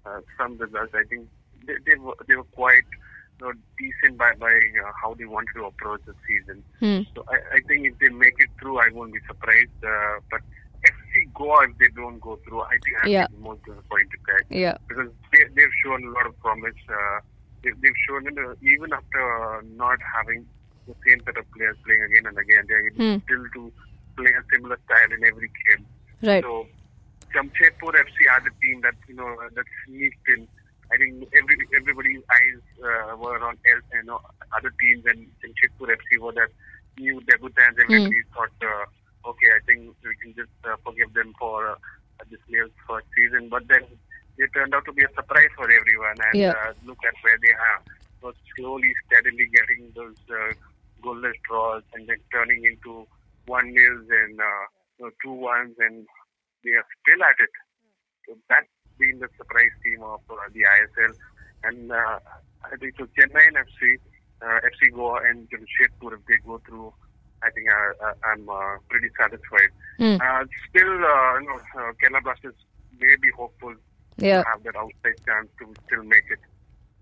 uh, 0.05 0.19
some 0.37 0.57
results, 0.57 0.93
I 0.93 1.03
think 1.09 1.27
they, 1.65 1.73
they 1.85 1.95
were 1.97 2.13
they 2.27 2.35
were 2.35 2.43
quite 2.55 2.83
you 3.39 3.47
know, 3.47 3.53
decent 3.79 4.17
by 4.17 4.33
by 4.39 4.51
uh, 4.53 4.91
how 5.01 5.13
they 5.15 5.25
wanted 5.25 5.53
to 5.55 5.65
approach 5.65 6.01
the 6.05 6.13
season. 6.27 6.63
Hmm. 6.79 7.01
So 7.15 7.23
I, 7.29 7.37
I 7.55 7.59
think 7.67 7.87
if 7.87 7.97
they 7.99 8.09
make 8.09 8.35
it 8.37 8.49
through, 8.59 8.79
I 8.79 8.89
won't 8.91 9.13
be 9.13 9.19
surprised. 9.27 9.71
Uh, 9.83 10.19
but 10.29 10.41
FC 10.83 11.33
Goa, 11.33 11.63
if 11.69 11.77
they 11.77 11.87
don't 11.95 12.19
go 12.19 12.37
through, 12.45 12.61
I 12.61 12.71
think 12.83 12.97
I'm 13.03 13.09
Yeah. 13.09 13.27
the 13.31 13.37
most 13.37 13.63
disappointed 13.63 14.19
Yeah. 14.49 14.77
because 14.89 15.09
they, 15.31 15.43
they've 15.55 15.75
shown 15.83 16.03
a 16.03 16.11
lot 16.11 16.25
of 16.27 16.37
promise. 16.41 16.75
Uh, 16.89 17.19
they've, 17.63 17.79
they've 17.81 18.01
shown 18.07 18.27
even 18.61 18.93
after 18.93 19.63
not 19.75 19.97
having 20.15 20.45
the 20.87 20.95
same 21.07 21.21
set 21.25 21.37
of 21.37 21.49
players 21.51 21.77
playing 21.85 22.01
again 22.03 22.25
and 22.27 22.37
again, 22.37 22.65
they're 22.67 22.85
able 22.85 22.97
Hmm. 23.17 23.23
still 23.25 23.45
to 23.55 23.71
play 24.17 24.31
a 24.31 24.43
similar 24.53 24.77
style 24.85 25.11
in 25.11 25.23
every 25.25 25.49
game. 25.69 25.85
Right. 26.21 26.43
So 26.43 26.67
Jamshedpur 27.33 27.93
FC 27.95 28.17
are 28.31 28.41
the 28.43 28.51
team 28.61 28.81
that 28.81 28.95
you 29.07 29.15
know 29.15 29.35
that 29.55 29.65
sneaked 29.85 30.27
in. 30.35 30.47
I 30.91 30.97
think 30.97 31.23
every 31.35 31.57
everybody's 31.75 32.21
eyes 32.29 32.61
uh, 32.83 33.15
were 33.17 33.39
on 33.43 33.57
else, 33.71 33.83
you 33.93 34.03
know 34.03 34.19
other 34.55 34.71
teams, 34.79 35.03
and 35.05 35.25
Jamshedpur 35.41 35.87
FC 35.97 36.19
were 36.21 36.33
that 36.33 36.49
new 36.99 37.19
debutants. 37.21 37.79
Everybody 37.81 38.21
thought, 38.35 38.51
uh, 38.61 39.29
okay, 39.29 39.49
I 39.55 39.59
think 39.65 39.95
we 40.03 40.15
can 40.21 40.35
just 40.35 40.51
uh, 40.65 40.75
forgive 40.85 41.13
them 41.13 41.33
for 41.39 41.69
uh, 41.69 41.75
this 42.29 42.39
player's 42.47 42.69
first 42.87 43.07
season. 43.17 43.49
But 43.49 43.67
then 43.67 43.81
they 44.37 44.47
turned 44.53 44.73
out 44.73 44.85
to 44.85 44.93
be 44.93 45.03
a 45.03 45.11
surprise 45.15 45.49
for 45.55 45.69
everyone, 45.69 46.17
and 46.31 46.39
Yeah. 46.39 46.51
uh, 46.51 46.73
look 46.85 46.97
at 47.05 47.13
where 47.21 47.37
they 47.41 47.51
are. 47.53 47.79
So 48.21 48.33
slowly, 48.55 48.93
steadily 49.05 49.47
getting 49.53 49.91
those 49.95 50.15
uh, 50.29 50.53
goalless 51.03 51.35
draws, 51.47 51.83
and 51.93 52.07
then 52.07 52.17
turning 52.31 52.65
into 52.65 53.07
one 53.45 53.73
nils 53.73 54.07
and 54.09 54.39
uh, 54.39 54.63
you 54.99 55.05
know, 55.05 55.11
two 55.23 55.33
ones, 55.33 55.75
and 55.79 56.07
they 56.63 56.71
are 56.71 56.87
still 57.01 57.21
at 57.23 57.35
it. 57.39 57.53
So 58.27 58.37
that's 58.49 58.67
been 58.97 59.19
the 59.19 59.27
surprise 59.37 59.75
team 59.83 60.01
of 60.03 60.21
uh, 60.29 60.35
the 60.53 60.61
ISL. 60.63 61.13
And 61.63 61.91
uh, 61.91 62.19
I 62.63 62.75
think 62.79 62.95
so 62.97 63.05
Chennaiyin 63.17 63.53
FC, 63.59 63.99
uh, 64.41 64.59
FC 64.63 64.93
Goa 64.93 65.19
and 65.29 65.47
Jamshedpur, 65.49 66.13
if 66.13 66.25
they 66.27 66.37
go 66.45 66.61
through, 66.65 66.93
I 67.43 67.49
think 67.51 67.67
I, 67.69 67.91
I, 68.07 68.31
I'm 68.31 68.47
uh, 68.47 68.77
pretty 68.89 69.09
satisfied. 69.19 69.71
Uh, 70.21 70.45
still, 70.69 70.87
uh, 71.03 71.39
you 71.39 71.47
know, 71.47 71.59
uh, 71.75 71.91
Kerala 71.99 72.23
Blasters 72.23 72.55
may 72.97 73.15
be 73.21 73.29
hopeful 73.35 73.75
Yeah. 74.17 74.43
have 74.45 74.63
that 74.63 74.75
outside 74.75 75.15
chance 75.27 75.49
to 75.59 75.75
still 75.87 76.03
make 76.03 76.25
it. 76.29 76.39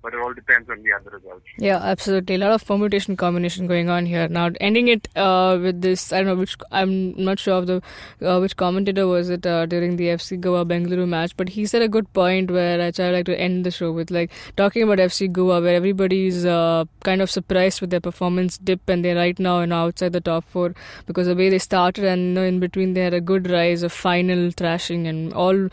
But 0.02 0.14
it 0.14 0.20
all 0.20 0.34
depends 0.34 0.70
on 0.70 0.82
the 0.82 0.92
other 0.94 1.12
results. 1.12 1.46
Yeah, 1.58 1.78
absolutely. 1.78 2.36
A 2.36 2.38
lot 2.40 2.52
of 2.52 2.66
permutation 2.66 3.16
combination 3.16 3.68
going 3.68 3.90
on 3.90 4.06
here. 4.06 4.28
Now, 4.28 4.50
ending 4.60 4.88
it 4.88 5.08
uh, 5.16 5.60
with 5.62 5.82
this, 5.82 6.12
I 6.12 6.18
don't 6.18 6.28
know 6.28 6.36
which, 6.36 6.56
I'm 6.72 7.14
not 7.24 7.40
sure 7.40 7.56
of 7.56 7.68
the 7.68 7.82
uh, 8.22 8.40
which 8.40 8.58
commentator 8.58 9.08
was 9.08 9.30
it 9.30 9.46
uh, 9.46 9.66
during 9.66 9.98
the 9.98 10.08
FC 10.08 10.40
Goa 10.40 10.66
Bengaluru 10.66 11.08
match, 11.08 11.36
but 11.38 11.50
he 11.50 11.66
said 11.66 11.82
a 11.82 11.88
good 11.88 12.12
point 12.14 12.52
where 12.52 12.82
I 12.82 12.86
would 12.86 12.98
like 12.98 13.26
to 13.26 13.40
end 13.40 13.66
the 13.66 13.72
show 13.72 13.92
with, 13.92 14.12
like 14.12 14.32
talking 14.58 14.84
about 14.84 14.98
FC 14.98 15.32
Goa, 15.32 15.62
where 15.62 15.76
everybody's 15.76 16.46
uh, 16.46 16.86
kind 17.04 17.22
of 17.22 17.30
surprised 17.30 17.82
with 17.82 17.90
their 17.90 18.00
performance 18.02 18.58
dip, 18.58 18.88
and 18.90 19.06
they're 19.06 19.16
right 19.16 19.38
now 19.40 19.66
know 19.66 19.86
outside 19.86 20.14
the 20.14 20.22
top 20.22 20.44
four 20.44 20.74
because 21.06 21.28
the 21.28 21.36
way 21.36 21.50
they 21.50 21.60
started, 21.60 22.06
and 22.06 22.22
you 22.22 22.34
know, 22.34 22.44
in 22.44 22.60
between 22.60 22.94
they 22.94 23.02
had 23.02 23.14
a 23.14 23.22
good 23.22 23.50
rise, 23.50 23.84
a 23.84 23.90
final 23.90 24.52
thrashing, 24.52 25.08
and 25.08 25.34
all 25.34 25.70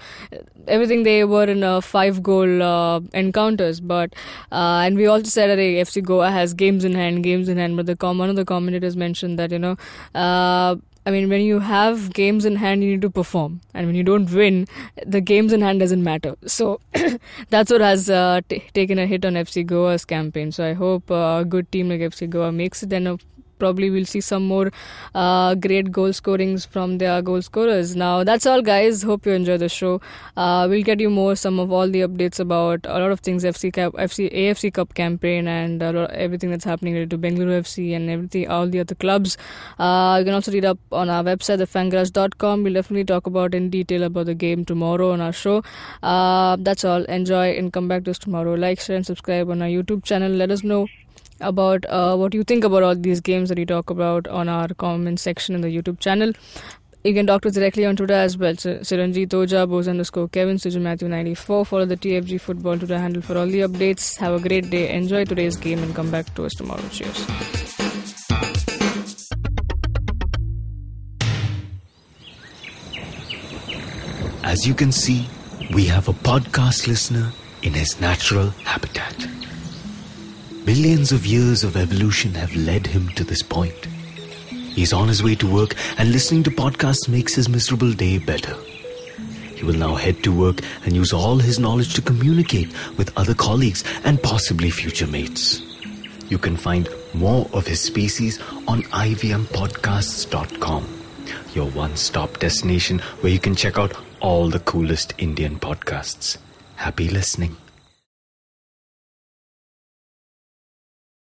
everything 0.66 1.02
they 1.02 1.24
were 1.24 1.44
in 1.44 1.62
uh, 1.62 1.80
five 1.80 2.22
goal 2.22 2.62
uh, 2.62 3.00
encounters, 3.12 3.80
but 3.80 4.14
uh, 4.52 4.82
and 4.84 4.96
we 4.96 5.06
also 5.06 5.28
said 5.28 5.48
that 5.48 5.58
FC 5.58 6.02
Goa 6.02 6.30
has 6.30 6.54
games 6.54 6.84
in 6.84 6.94
hand, 6.94 7.22
games 7.22 7.48
in 7.48 7.58
hand. 7.58 7.76
But 7.76 7.86
the 7.86 7.96
com- 7.96 8.18
one 8.18 8.30
of 8.30 8.36
the 8.36 8.44
commentators 8.44 8.96
mentioned 8.96 9.38
that 9.38 9.52
you 9.52 9.58
know, 9.58 9.76
uh, 10.14 10.76
I 11.06 11.10
mean, 11.10 11.28
when 11.28 11.40
you 11.40 11.60
have 11.60 12.12
games 12.12 12.44
in 12.44 12.56
hand, 12.56 12.84
you 12.84 12.90
need 12.90 13.02
to 13.02 13.10
perform, 13.10 13.60
and 13.72 13.86
when 13.86 13.96
you 13.96 14.02
don't 14.02 14.30
win, 14.30 14.66
the 15.06 15.20
games 15.20 15.52
in 15.52 15.62
hand 15.62 15.80
doesn't 15.80 16.02
matter. 16.04 16.36
So 16.46 16.80
that's 17.48 17.70
what 17.70 17.80
has 17.80 18.10
uh, 18.10 18.42
t- 18.48 18.64
taken 18.74 18.98
a 18.98 19.06
hit 19.06 19.24
on 19.24 19.34
FC 19.34 19.64
Goa's 19.64 20.04
campaign. 20.04 20.52
So 20.52 20.64
I 20.64 20.74
hope 20.74 21.10
uh, 21.10 21.38
a 21.40 21.44
good 21.44 21.70
team 21.72 21.88
like 21.88 22.00
FC 22.00 22.28
Goa 22.28 22.52
makes 22.52 22.82
it, 22.82 22.92
and 22.92 23.08
uh, 23.08 23.16
probably 23.58 23.90
we'll 23.90 24.06
see 24.06 24.20
some 24.20 24.46
more 24.46 24.70
uh, 25.14 25.54
great 25.54 25.90
goal 25.92 26.12
scorings 26.12 26.64
from 26.64 26.98
their 26.98 27.20
goal 27.22 27.42
scorers. 27.42 27.94
Now 27.96 28.24
that's 28.24 28.46
all, 28.46 28.62
guys. 28.62 29.02
Hope 29.02 29.26
you 29.26 29.32
enjoy 29.32 29.58
the 29.58 29.68
show. 29.68 30.00
Uh, 30.36 30.66
we'll 30.70 30.82
get 30.82 31.00
you 31.00 31.10
more 31.10 31.34
some 31.36 31.58
of 31.58 31.72
all 31.72 31.88
the 31.88 32.00
updates 32.00 32.40
about 32.40 32.86
a 32.86 32.98
lot 32.98 33.10
of 33.10 33.20
things 33.20 33.44
FC 33.44 33.72
Cup, 33.72 33.94
FC 33.94 34.32
AFC 34.32 34.72
Cup 34.72 34.94
campaign, 34.94 35.48
and 35.48 35.80
lot, 35.80 36.10
everything 36.10 36.50
that's 36.50 36.64
happening 36.64 36.94
related 36.94 37.10
to 37.10 37.18
Bengaluru 37.18 37.60
FC 37.60 37.94
and 37.94 38.10
everything, 38.10 38.48
all 38.48 38.68
the 38.68 38.80
other 38.80 38.94
clubs. 38.94 39.36
Uh, 39.78 40.16
you 40.18 40.24
can 40.24 40.34
also 40.34 40.52
read 40.52 40.64
up 40.64 40.78
on 40.92 41.10
our 41.10 41.22
website, 41.22 41.58
thefangarage.com. 41.58 42.62
We'll 42.62 42.74
definitely 42.74 43.04
talk 43.04 43.26
about 43.26 43.54
in 43.54 43.70
detail 43.70 44.04
about 44.04 44.26
the 44.26 44.34
game 44.34 44.64
tomorrow 44.64 45.12
on 45.12 45.20
our 45.20 45.32
show. 45.32 45.62
Uh, 46.02 46.56
that's 46.60 46.84
all. 46.84 47.04
Enjoy 47.04 47.50
and 47.50 47.72
come 47.72 47.88
back 47.88 48.04
to 48.04 48.10
us 48.10 48.18
tomorrow. 48.18 48.54
Like, 48.54 48.80
share, 48.80 48.96
and 48.96 49.06
subscribe 49.06 49.50
on 49.50 49.62
our 49.62 49.68
YouTube 49.68 50.04
channel. 50.04 50.30
Let 50.30 50.50
us 50.50 50.62
know 50.62 50.86
about 51.40 51.84
uh, 51.88 52.16
what 52.16 52.34
you 52.34 52.44
think 52.44 52.64
about 52.64 52.82
all 52.82 52.94
these 52.94 53.20
games 53.20 53.48
that 53.48 53.58
we 53.58 53.64
talk 53.66 53.90
about 53.90 54.26
on 54.28 54.48
our 54.48 54.68
comment 54.74 55.20
section 55.20 55.54
in 55.54 55.60
the 55.60 55.68
YouTube 55.68 56.00
channel. 56.00 56.32
You 57.04 57.14
can 57.14 57.26
talk 57.26 57.42
to 57.42 57.48
us 57.48 57.54
directly 57.54 57.86
on 57.86 57.96
Twitter 57.96 58.14
as 58.14 58.36
well. 58.36 58.56
So, 58.56 58.78
Siranjit 58.78 59.28
Oja, 59.28 59.68
Bose 59.68 59.88
underscore 59.88 60.28
Kevin, 60.28 60.56
Suju 60.56 60.80
Matthew 60.80 61.08
94. 61.08 61.64
Follow 61.64 61.86
the 61.86 61.96
TFG 61.96 62.40
Football 62.40 62.78
Twitter 62.78 62.98
handle 62.98 63.22
for 63.22 63.38
all 63.38 63.46
the 63.46 63.60
updates. 63.60 64.16
Have 64.18 64.34
a 64.34 64.40
great 64.48 64.68
day. 64.68 64.92
Enjoy 64.94 65.24
today's 65.24 65.56
game 65.56 65.82
and 65.82 65.94
come 65.94 66.10
back 66.10 66.34
to 66.34 66.44
us 66.44 66.54
tomorrow. 66.54 66.82
Cheers. 66.90 67.24
As 74.42 74.66
you 74.66 74.74
can 74.74 74.90
see, 74.90 75.28
we 75.74 75.84
have 75.86 76.08
a 76.08 76.12
podcast 76.12 76.88
listener 76.88 77.30
in 77.62 77.74
his 77.74 78.00
natural 78.00 78.48
habitat. 78.64 79.14
Millions 80.68 81.12
of 81.12 81.24
years 81.24 81.64
of 81.64 81.78
evolution 81.78 82.34
have 82.34 82.54
led 82.54 82.86
him 82.86 83.08
to 83.16 83.24
this 83.24 83.42
point. 83.42 83.86
He's 84.50 84.92
on 84.92 85.08
his 85.08 85.22
way 85.22 85.34
to 85.36 85.50
work, 85.50 85.74
and 85.96 86.12
listening 86.12 86.42
to 86.42 86.50
podcasts 86.50 87.08
makes 87.08 87.34
his 87.34 87.48
miserable 87.48 87.94
day 87.94 88.18
better. 88.18 88.54
He 89.54 89.64
will 89.64 89.78
now 89.78 89.94
head 89.94 90.22
to 90.24 90.30
work 90.30 90.60
and 90.84 90.94
use 90.94 91.14
all 91.14 91.38
his 91.38 91.58
knowledge 91.58 91.94
to 91.94 92.02
communicate 92.02 92.68
with 92.98 93.16
other 93.16 93.32
colleagues 93.32 93.82
and 94.04 94.22
possibly 94.22 94.68
future 94.68 95.06
mates. 95.06 95.62
You 96.28 96.36
can 96.36 96.58
find 96.58 96.90
more 97.14 97.48
of 97.54 97.66
his 97.66 97.80
species 97.80 98.38
on 98.66 98.82
ivmpodcasts.com, 98.82 100.86
your 101.54 101.70
one 101.70 101.96
stop 101.96 102.40
destination 102.40 102.98
where 103.22 103.32
you 103.32 103.38
can 103.38 103.54
check 103.54 103.78
out 103.78 103.94
all 104.20 104.50
the 104.50 104.60
coolest 104.60 105.14
Indian 105.16 105.58
podcasts. 105.58 106.36
Happy 106.76 107.08
listening. 107.08 107.56